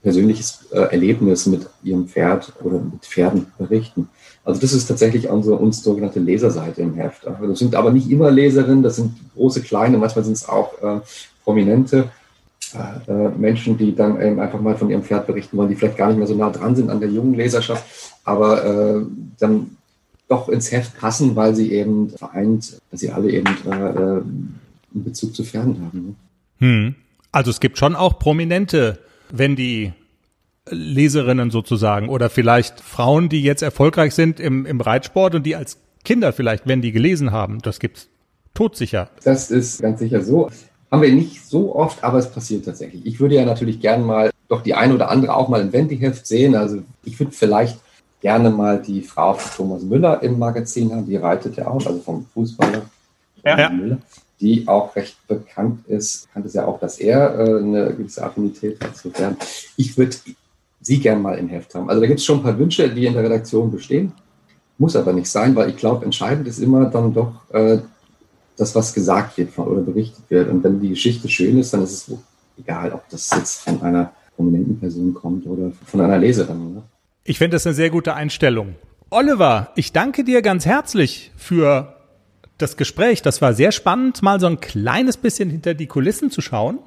[0.02, 4.08] persönliches äh, Erlebnis mit ihrem Pferd oder mit Pferden berichten.
[4.42, 7.26] Also das ist tatsächlich unsere uns sogenannte Leserseite im Heft.
[7.26, 11.00] Das sind aber nicht immer Leserinnen, das sind große, kleine, manchmal sind es auch äh,
[11.44, 12.08] prominente
[12.74, 16.08] äh, Menschen, die dann eben einfach mal von ihrem Pferd berichten wollen, die vielleicht gar
[16.08, 17.84] nicht mehr so nah dran sind an der jungen Leserschaft,
[18.24, 19.02] aber äh,
[19.38, 19.76] dann
[20.28, 24.22] doch ins Heft passen, weil sie eben vereint, dass sie alle eben äh, äh
[24.94, 26.16] einen Bezug zu Pferden haben.
[26.58, 26.66] Ne?
[26.66, 26.94] Hm.
[27.32, 28.98] Also es gibt schon auch prominente,
[29.30, 29.92] wenn die
[30.70, 35.78] Leserinnen sozusagen oder vielleicht Frauen, die jetzt erfolgreich sind im, im Reitsport und die als
[36.04, 38.08] Kinder vielleicht, wenn die gelesen haben, das gibt's
[38.54, 39.10] todsicher.
[39.22, 40.50] Das ist ganz sicher so
[40.90, 43.04] haben wir nicht so oft, aber es passiert tatsächlich.
[43.04, 46.26] Ich würde ja natürlich gerne mal doch die eine oder andere auch mal im Wendy-Heft
[46.26, 46.54] sehen.
[46.54, 47.78] Also ich würde vielleicht
[48.20, 51.06] gerne mal die Frau von Thomas Müller im Magazin haben.
[51.06, 52.82] Die reitet ja auch, also vom Fußballer
[53.44, 53.70] ja.
[53.70, 53.98] Müller,
[54.40, 56.26] die auch recht bekannt ist.
[56.28, 58.90] Bekannt ist ja auch, dass er äh, eine gewisse Affinität hat.
[58.92, 59.36] Insofern,
[59.76, 60.16] ich würde
[60.80, 61.88] sie gerne mal im Heft haben.
[61.88, 64.12] Also da gibt es schon ein paar Wünsche, die in der Redaktion bestehen.
[64.78, 67.78] Muss aber nicht sein, weil ich glaube, entscheidend ist immer dann doch äh,
[68.56, 70.50] das, was gesagt wird oder berichtet wird.
[70.50, 72.18] Und wenn die Geschichte schön ist, dann ist es
[72.58, 76.74] egal, ob das jetzt von einer prominenten Person kommt oder von einer Leserin.
[76.74, 76.82] Ne?
[77.24, 78.76] Ich finde das eine sehr gute Einstellung.
[79.10, 81.96] Oliver, ich danke dir ganz herzlich für
[82.58, 83.22] das Gespräch.
[83.22, 86.78] Das war sehr spannend, mal so ein kleines bisschen hinter die Kulissen zu schauen.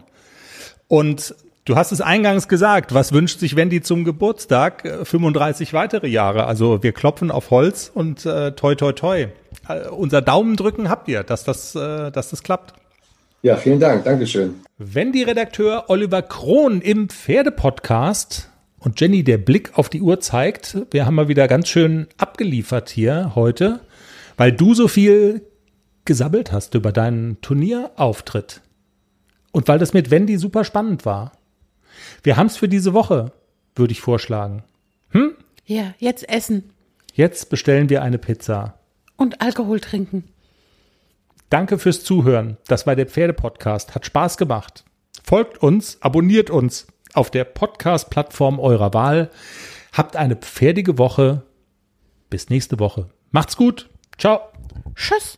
[0.87, 4.83] Und du hast es eingangs gesagt, was wünscht sich Wendy zum Geburtstag?
[5.03, 6.45] 35 weitere Jahre.
[6.45, 9.27] Also wir klopfen auf Holz und äh, toi toi toi.
[9.69, 12.73] Äh, unser Daumen drücken habt ihr, dass das, äh, dass das klappt.
[13.41, 14.03] Ja, vielen Dank.
[14.03, 14.55] Dankeschön.
[14.77, 18.49] Wenn die Redakteur Oliver Krohn im Pferdepodcast
[18.79, 22.89] und Jenny der Blick auf die Uhr zeigt, wir haben mal wieder ganz schön abgeliefert
[22.89, 23.79] hier heute,
[24.35, 25.41] weil du so viel
[26.03, 28.61] gesabbelt hast über deinen Turnierauftritt.
[29.51, 31.31] Und weil das mit Wendy super spannend war.
[32.23, 33.31] Wir haben es für diese Woche,
[33.75, 34.63] würde ich vorschlagen.
[35.11, 35.31] Hm?
[35.65, 36.71] Ja, jetzt essen.
[37.13, 38.78] Jetzt bestellen wir eine Pizza.
[39.19, 40.23] Und Alkohol trinken.
[41.49, 42.57] Danke fürs Zuhören.
[42.67, 43.93] Das war der Pferdepodcast.
[43.93, 44.85] Hat Spaß gemacht.
[45.23, 49.29] Folgt uns, abonniert uns auf der Podcast-Plattform eurer Wahl.
[49.91, 51.43] Habt eine pferdige Woche.
[52.29, 53.09] Bis nächste Woche.
[53.31, 53.89] Macht's gut.
[54.17, 54.39] Ciao.
[54.95, 55.37] Tschüss.